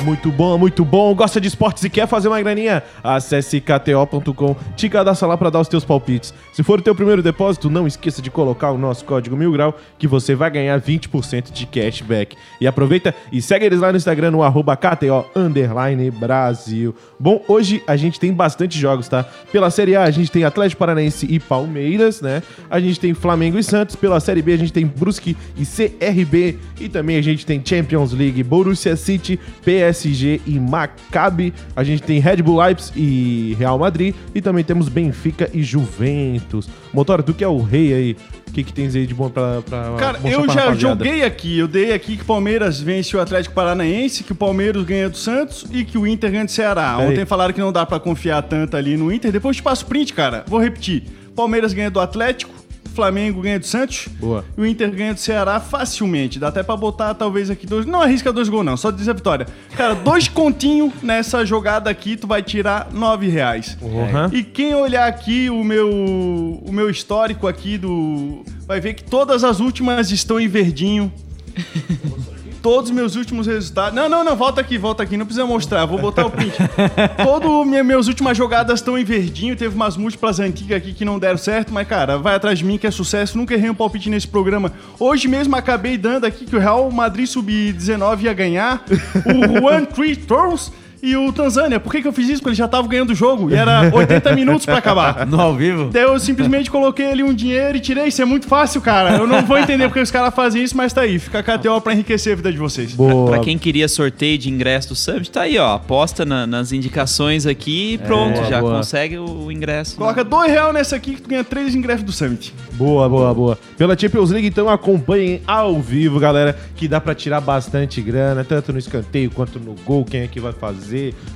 Muito 0.04 0.30
bom, 0.30 0.56
muito 0.56 0.84
bom. 0.84 1.14
Gosta 1.14 1.40
de 1.40 1.48
esportes 1.48 1.82
e 1.84 1.90
quer 1.90 2.06
fazer 2.06 2.28
uma 2.28 2.40
graninha? 2.40 2.82
Acesse 3.02 3.60
kto.com, 3.60 4.56
te 4.76 4.88
cadastra 4.88 5.26
lá 5.26 5.36
pra 5.36 5.50
dar 5.50 5.60
os 5.60 5.68
teus 5.68 5.84
palpites. 5.84 6.32
Se 6.52 6.62
for 6.62 6.78
o 6.78 6.82
teu 6.82 6.94
primeiro 6.94 7.22
depósito, 7.22 7.68
não 7.68 7.86
esqueça 7.86 8.22
de 8.22 8.30
colocar 8.30 8.70
o 8.70 8.78
nosso 8.78 9.04
código 9.04 9.36
Mil 9.36 9.52
Grau, 9.52 9.76
que 9.98 10.06
você 10.06 10.34
vai 10.34 10.50
ganhar 10.50 10.80
20% 10.80 11.52
de 11.52 11.66
cashback. 11.66 12.36
E 12.60 12.66
aproveita 12.66 13.14
e 13.32 13.42
segue 13.42 13.66
eles 13.66 13.80
lá 13.80 13.90
no 13.90 13.96
Instagram, 13.96 14.30
no 14.30 14.42
arroba 14.42 14.76
KTO 14.76 15.26
underline 15.34 16.10
Brasil. 16.10 16.94
Bom, 17.18 17.42
hoje 17.48 17.82
a 17.86 17.96
gente 17.96 18.20
tem 18.20 18.32
bastante 18.32 18.78
jogos, 18.78 19.08
tá? 19.08 19.24
Pela 19.52 19.70
Série 19.70 19.96
A, 19.96 20.04
a 20.04 20.10
gente 20.10 20.30
tem 20.30 20.44
Atlético 20.44 20.77
Paranaense 20.78 21.26
e 21.28 21.38
Palmeiras, 21.38 22.20
né? 22.20 22.42
A 22.70 22.80
gente 22.80 22.98
tem 22.98 23.12
Flamengo 23.14 23.58
e 23.58 23.62
Santos. 23.62 23.96
Pela 23.96 24.20
Série 24.20 24.42
B, 24.42 24.52
a 24.52 24.56
gente 24.56 24.72
tem 24.72 24.86
Brusque 24.86 25.36
e 25.56 25.64
CRB. 25.66 26.58
E 26.80 26.88
também 26.88 27.16
a 27.16 27.22
gente 27.22 27.44
tem 27.44 27.60
Champions 27.64 28.12
League, 28.12 28.42
Borussia 28.42 28.96
City, 28.96 29.38
PSG 29.64 30.40
e 30.46 30.58
Maccabi. 30.58 31.52
A 31.74 31.82
gente 31.82 32.02
tem 32.02 32.20
Red 32.20 32.42
Bull 32.42 32.62
Leipzig 32.62 32.98
e 32.98 33.56
Real 33.58 33.78
Madrid. 33.78 34.14
E 34.34 34.40
também 34.40 34.64
temos 34.64 34.88
Benfica 34.88 35.50
e 35.52 35.62
Juventus. 35.62 36.68
Motora, 36.92 37.22
tu 37.22 37.34
que 37.34 37.44
é 37.44 37.48
o 37.48 37.60
rei 37.60 37.92
aí, 37.92 38.16
o 38.48 38.52
que, 38.52 38.64
que 38.64 38.72
tens 38.72 38.94
aí 38.94 39.06
de 39.06 39.14
bom 39.14 39.28
pra, 39.30 39.62
pra 39.62 39.94
Cara, 39.98 40.18
eu 40.24 40.44
pra 40.44 40.54
já 40.54 40.60
rapaziada? 40.62 41.04
joguei 41.04 41.24
aqui. 41.24 41.58
Eu 41.58 41.68
dei 41.68 41.92
aqui 41.92 42.16
que 42.16 42.22
o 42.22 42.26
Palmeiras 42.26 42.80
vence 42.80 43.16
o 43.16 43.20
Atlético 43.20 43.54
Paranaense, 43.54 44.24
que 44.24 44.32
o 44.32 44.34
Palmeiras 44.34 44.82
ganha 44.84 45.08
do 45.08 45.16
Santos 45.16 45.66
e 45.72 45.84
que 45.84 45.96
o 45.98 46.06
Inter 46.06 46.30
ganha 46.30 46.44
do 46.44 46.50
Ceará. 46.50 46.94
Peraí. 46.96 47.12
Ontem 47.12 47.24
falaram 47.26 47.52
que 47.54 47.60
não 47.60 47.72
dá 47.72 47.84
pra 47.86 48.00
confiar 48.00 48.42
tanto 48.42 48.76
ali 48.76 48.96
no 48.96 49.12
Inter. 49.12 49.30
Depois 49.30 49.56
eu 49.56 49.60
te 49.60 49.64
passo 49.64 49.84
o 49.84 49.88
print, 49.88 50.12
cara. 50.12 50.44
Vou 50.46 50.60
repetir. 50.60 51.04
Palmeiras 51.36 51.72
ganha 51.72 51.90
do 51.90 52.00
Atlético, 52.00 52.52
Flamengo 52.98 53.40
ganha 53.40 53.60
do 53.60 53.66
Santos. 53.66 54.08
Boa. 54.18 54.44
E 54.56 54.60
o 54.60 54.66
Inter 54.66 54.90
ganha 54.90 55.14
do 55.14 55.20
Ceará 55.20 55.60
facilmente. 55.60 56.36
Dá 56.40 56.48
até 56.48 56.64
pra 56.64 56.76
botar, 56.76 57.14
talvez, 57.14 57.48
aqui 57.48 57.64
dois. 57.64 57.86
Não 57.86 58.02
arrisca 58.02 58.32
dois 58.32 58.48
gols, 58.48 58.64
não. 58.64 58.76
Só 58.76 58.90
dizer 58.90 59.12
a 59.12 59.14
vitória. 59.14 59.46
Cara, 59.76 59.94
dois 59.94 60.26
continhos 60.28 60.92
nessa 61.00 61.46
jogada 61.46 61.88
aqui, 61.88 62.16
tu 62.16 62.26
vai 62.26 62.42
tirar 62.42 62.88
nove 62.92 63.28
reais. 63.28 63.78
Uhum. 63.80 64.26
E 64.32 64.42
quem 64.42 64.74
olhar 64.74 65.06
aqui 65.06 65.48
o 65.48 65.62
meu, 65.62 65.88
o 65.88 66.72
meu 66.72 66.90
histórico 66.90 67.46
aqui 67.46 67.78
do. 67.78 68.42
Vai 68.66 68.80
ver 68.80 68.94
que 68.94 69.04
todas 69.04 69.44
as 69.44 69.60
últimas 69.60 70.10
estão 70.10 70.40
em 70.40 70.48
verdinho. 70.48 71.12
Todos 72.62 72.90
os 72.90 72.96
meus 72.96 73.16
últimos 73.16 73.46
resultados. 73.46 73.94
Não, 73.94 74.08
não, 74.08 74.24
não, 74.24 74.36
volta 74.36 74.60
aqui, 74.60 74.76
volta 74.78 75.02
aqui, 75.02 75.16
não 75.16 75.26
precisa 75.26 75.46
mostrar, 75.46 75.86
vou 75.86 75.98
botar 75.98 76.26
o 76.26 76.30
print. 76.30 76.54
Todas 77.22 77.66
minha, 77.66 77.84
minhas 77.84 78.08
últimas 78.08 78.36
jogadas 78.36 78.80
estão 78.80 78.98
em 78.98 79.04
verdinho, 79.04 79.56
teve 79.56 79.74
umas 79.74 79.96
múltiplas 79.96 80.40
antigas 80.40 80.78
aqui 80.78 80.92
que 80.92 81.04
não 81.04 81.18
deram 81.18 81.38
certo, 81.38 81.72
mas 81.72 81.86
cara, 81.86 82.18
vai 82.18 82.34
atrás 82.34 82.58
de 82.58 82.64
mim 82.64 82.78
que 82.78 82.86
é 82.86 82.90
sucesso, 82.90 83.36
nunca 83.38 83.54
errei 83.54 83.70
um 83.70 83.74
palpite 83.74 84.10
nesse 84.10 84.26
programa. 84.26 84.72
Hoje 84.98 85.28
mesmo 85.28 85.54
acabei 85.56 85.96
dando 85.96 86.24
aqui 86.24 86.44
que 86.44 86.56
o 86.56 86.58
Real 86.58 86.90
Madrid 86.90 87.26
Sub-19 87.26 88.22
ia 88.22 88.34
ganhar, 88.34 88.84
o 89.24 89.66
One 89.66 89.86
Three 89.86 90.16
Throws 90.16 90.72
e 91.02 91.16
o 91.16 91.32
Tanzânia. 91.32 91.78
Por 91.80 91.92
que, 91.92 92.02
que 92.02 92.08
eu 92.08 92.12
fiz 92.12 92.26
isso? 92.28 92.36
Porque 92.38 92.50
ele 92.50 92.56
já 92.56 92.68
tava 92.68 92.86
ganhando 92.88 93.10
o 93.10 93.14
jogo 93.14 93.50
e 93.50 93.54
era 93.54 93.90
80 93.92 94.32
minutos 94.34 94.64
pra 94.66 94.78
acabar. 94.78 95.26
No 95.28 95.40
ao 95.40 95.54
vivo? 95.54 95.90
Daí 95.92 96.02
eu 96.02 96.18
simplesmente 96.18 96.70
coloquei 96.70 97.10
ali 97.10 97.22
um 97.22 97.34
dinheiro 97.34 97.76
e 97.76 97.80
tirei. 97.80 98.06
Isso 98.06 98.22
é 98.22 98.24
muito 98.24 98.46
fácil, 98.46 98.80
cara. 98.80 99.16
Eu 99.16 99.26
não 99.26 99.42
vou 99.44 99.58
entender 99.58 99.86
porque 99.88 100.00
os 100.00 100.10
caras 100.10 100.34
fazem 100.34 100.62
isso, 100.62 100.76
mas 100.76 100.92
tá 100.92 101.02
aí. 101.02 101.18
Fica 101.18 101.38
a 101.40 101.42
KTO 101.42 101.80
pra 101.80 101.92
enriquecer 101.92 102.32
a 102.32 102.36
vida 102.36 102.50
de 102.52 102.58
vocês. 102.58 102.92
Boa. 102.94 103.30
Pra 103.30 103.38
quem 103.40 103.58
queria 103.58 103.88
sorteio 103.88 104.38
de 104.38 104.48
ingresso 104.50 104.88
do 104.90 104.94
Summit, 104.94 105.30
tá 105.30 105.42
aí, 105.42 105.58
ó. 105.58 105.74
Aposta 105.74 106.24
na- 106.24 106.46
nas 106.46 106.72
indicações 106.72 107.46
aqui 107.46 107.94
e 107.94 107.98
pronto, 107.98 108.36
boa, 108.36 108.46
já 108.46 108.60
boa. 108.60 108.76
consegue 108.76 109.18
o, 109.18 109.44
o 109.46 109.52
ingresso. 109.52 109.96
Coloca 109.96 110.24
dois 110.24 110.50
reais 110.50 110.72
nessa 110.74 110.96
aqui 110.96 111.14
que 111.14 111.22
tu 111.22 111.28
ganha 111.28 111.44
três 111.44 111.74
ingressos 111.74 112.04
do 112.04 112.12
Summit. 112.12 112.54
Boa, 112.72 113.08
boa, 113.08 113.34
boa. 113.34 113.58
Pela 113.76 113.96
Champions 113.98 114.30
League, 114.30 114.46
então 114.48 114.68
acompanhem 114.68 115.42
ao 115.46 115.80
vivo, 115.80 116.18
galera, 116.18 116.58
que 116.76 116.88
dá 116.88 117.00
pra 117.00 117.14
tirar 117.14 117.40
bastante 117.40 118.00
grana, 118.00 118.44
tanto 118.44 118.72
no 118.72 118.78
escanteio 118.78 119.30
quanto 119.30 119.58
no 119.60 119.74
gol, 119.84 120.04
quem 120.04 120.22
é 120.22 120.26
que 120.26 120.40
vai 120.40 120.52
fazer, 120.52 120.87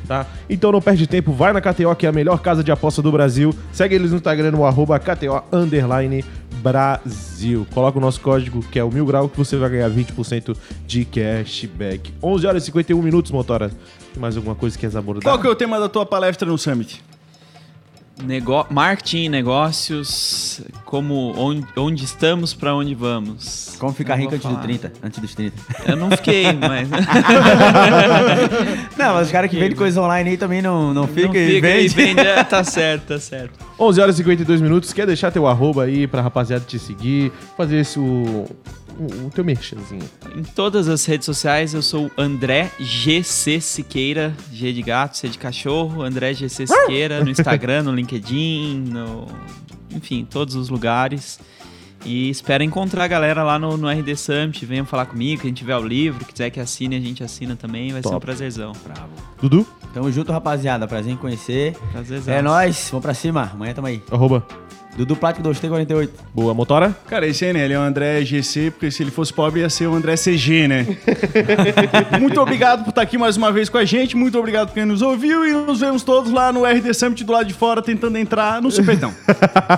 tá? 0.07 0.27
Então 0.49 0.73
não 0.73 0.81
perde 0.81 1.07
tempo, 1.07 1.33
vai 1.33 1.53
na 1.53 1.61
KTO, 1.61 1.95
que 1.97 2.07
é 2.07 2.09
a 2.09 2.13
melhor 2.13 2.41
casa 2.41 2.63
de 2.63 2.71
aposta 2.71 3.03
do 3.03 3.11
Brasil. 3.13 3.55
Segue 3.73 3.95
eles 3.95 4.11
no 4.11 4.17
Instagram, 4.17 4.53
no 4.53 4.65
arroba 4.65 4.99
KTO 4.99 5.43
underline 5.53 6.25
Brasil. 6.63 7.67
Coloca 7.73 7.99
o 7.99 8.01
nosso 8.01 8.21
código, 8.21 8.63
que 8.63 8.79
é 8.79 8.85
o 8.85 8.91
Mil 8.91 9.05
Grau, 9.05 9.29
que 9.29 9.37
você 9.37 9.57
vai 9.57 9.71
ganhar 9.71 9.91
20% 9.91 10.57
de 10.87 11.05
cashback. 11.05 12.13
11 12.23 12.47
horas 12.47 12.63
e 12.63 12.67
51 12.67 13.03
minutos, 13.03 13.31
Motora. 13.33 13.69
Tem 13.69 14.21
mais 14.21 14.37
alguma 14.37 14.55
coisa 14.55 14.79
que 14.79 14.87
quer 14.87 14.97
abordar? 14.97 15.25
Qual 15.25 15.41
que 15.41 15.47
é 15.47 15.51
o 15.51 15.55
tema 15.55 15.81
da 15.81 15.89
tua 15.89 16.07
palestra 16.07 16.47
no 16.47 16.57
Summit? 16.57 17.03
Nego... 18.25 18.67
Marketing, 18.71 19.29
negócios, 19.29 20.61
como 20.85 21.35
onde, 21.37 21.67
onde 21.77 22.05
estamos, 22.05 22.55
pra 22.55 22.75
onde 22.75 22.95
vamos. 22.95 23.77
Como 23.79 23.93
ficar 23.93 24.15
rico 24.15 24.35
antes 24.35 24.45
dos 24.45 24.53
falar. 24.53 24.65
30? 24.65 24.93
Antes 25.03 25.19
dos 25.19 25.35
30. 25.35 25.57
Eu 25.87 25.97
não 25.97 26.11
fiquei, 26.11 26.45
mas. 26.53 26.89
Não, 28.97 29.15
mas 29.15 29.27
os 29.27 29.33
caras 29.33 29.51
que 29.51 29.59
vendem 29.59 29.77
coisa 29.77 30.01
online 30.01 30.31
aí 30.31 30.37
também 30.37 30.63
não, 30.63 30.95
não 30.95 31.07
ficam 31.07 31.33
não 31.33 31.41
e 31.41 31.55
fica 31.55 31.69
e 31.69 31.89
vendem. 31.89 31.89
vende. 31.89 32.21
é, 32.27 32.45
tá 32.45 32.63
certo, 32.63 33.09
tá 33.09 33.19
certo. 33.19 33.59
11 33.79 34.01
horas 34.01 34.15
e 34.15 34.19
52 34.19 34.61
minutos. 34.61 34.93
Quer 34.93 35.07
deixar 35.07 35.31
teu 35.31 35.47
arroba 35.47 35.85
aí 35.85 36.07
pra 36.07 36.23
rapaziada 36.23 36.65
te 36.67 36.79
seguir, 36.79 37.33
fazer 37.57 37.79
esse 37.79 37.99
o, 37.99 38.47
o, 39.07 39.31
teu 39.31 39.45
merchanzinho. 39.45 40.09
Em 40.37 40.43
todas 40.43 40.89
as 40.89 41.05
redes 41.05 41.27
sociais 41.27 41.75
eu 41.75 41.83
sou 41.83 42.11
André 42.17 42.71
GC 42.79 43.61
Siqueira, 43.61 44.35
G 44.53 44.73
de 44.73 44.83
gato, 44.83 45.17
C 45.17 45.29
de 45.29 45.39
cachorro, 45.39 46.03
André 46.03 46.35
GC 46.35 46.67
Siqueira, 46.67 47.23
no 47.25 47.31
Instagram, 47.31 47.85
no 47.85 47.95
LinkedIn, 47.95 48.85
no. 48.89 49.27
Enfim, 49.95 50.27
todos 50.29 50.55
os 50.55 50.69
lugares. 50.69 51.39
E 52.05 52.31
espero 52.31 52.65
encontrar 52.65 53.05
a 53.05 53.09
galera 53.09 53.45
lá 53.45 53.59
no, 53.59 53.77
no 53.77 53.89
RD 53.89 54.17
Summit. 54.17 54.67
Venham 54.67 54.85
falar 54.85 55.07
comigo, 55.07 55.43
quem 55.43 55.53
tiver 55.53 55.77
o 55.77 55.83
livro, 55.85 56.25
quiser 56.25 56.51
que 56.51 56.59
assine, 56.59 56.97
a 56.97 57.01
gente 57.01 57.23
assina 57.23 57.55
também. 57.55 57.93
Vai 57.93 58.03
ser 58.03 58.09
um 58.09 58.13
Top. 58.13 58.27
prazerzão. 58.27 58.73
Dudu, 59.41 59.67
Tamo 59.93 60.11
junto, 60.11 60.33
rapaziada. 60.33 60.89
Prazer 60.89 61.13
em 61.13 61.17
conhecer. 61.17 61.77
Prazerzão. 61.93 62.35
É 62.35 62.43
nóis. 62.43 62.89
Vamos 62.91 63.03
pra 63.03 63.15
cima. 63.15 63.51
Amanhã 63.53 63.75
tamo 63.75 63.87
aí. 63.87 64.03
arroba. 64.11 64.47
Dudu 64.97 65.17
Plático 65.17 65.49
2T48. 65.49 66.11
Boa, 66.35 66.53
Motora. 66.53 66.95
Cara, 67.09 67.27
esse 67.27 67.45
aí, 67.45 67.53
né? 67.53 67.65
Ele 67.65 67.75
é 67.75 67.79
o 67.79 67.83
André 67.83 68.23
GC, 68.25 68.71
porque 68.71 68.91
se 68.91 69.03
ele 69.03 69.11
fosse 69.11 69.33
pobre 69.33 69.61
ia 69.61 69.71
ser 69.71 69.87
o 69.87 69.95
André 69.95 70.17
CG, 70.17 70.69
né? 70.69 70.87
muito 72.21 72.41
obrigado 72.41 72.85
por 72.85 72.91
estar 72.91 73.03
aqui 73.03 73.17
mais 73.17 73.37
uma 73.37 73.51
vez 73.51 73.69
com 73.69 73.79
a 73.79 73.85
gente. 73.85 74.17
Muito 74.17 74.39
obrigado 74.39 74.69
por 74.69 74.75
quem 74.75 74.85
nos 74.85 75.01
ouviu. 75.01 75.47
E 75.47 75.53
nos 75.53 75.81
vemos 75.81 76.03
todos 76.03 76.31
lá 76.31 76.53
no 76.53 76.65
RD 76.65 76.93
Summit 76.93 77.25
do 77.25 77.33
lado 77.33 77.47
de 77.47 77.55
fora, 77.55 77.81
tentando 77.81 78.19
entrar 78.19 78.61
no 78.61 78.71
Supetão. 78.71 79.15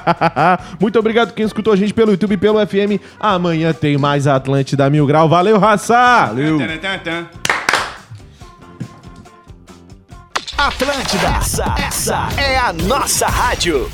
Muito 0.80 0.98
obrigado 0.98 1.32
quem 1.32 1.46
escutou 1.46 1.72
a 1.72 1.76
gente 1.76 1.94
pelo 1.94 2.10
YouTube 2.10 2.32
e 2.32 2.36
pelo 2.36 2.64
FM. 2.66 3.00
Amanhã 3.20 3.72
tem 3.72 3.96
mais 3.96 4.26
Atlântida 4.26 4.90
Mil 4.90 5.06
Grau. 5.06 5.28
Valeu, 5.28 5.58
raça! 5.58 6.26
Valeu! 6.26 6.58
Atlântida, 10.56 11.28
essa, 11.38 11.74
essa 11.78 12.28
é 12.38 12.56
a 12.56 12.72
nossa 12.72 13.26
rádio. 13.26 13.90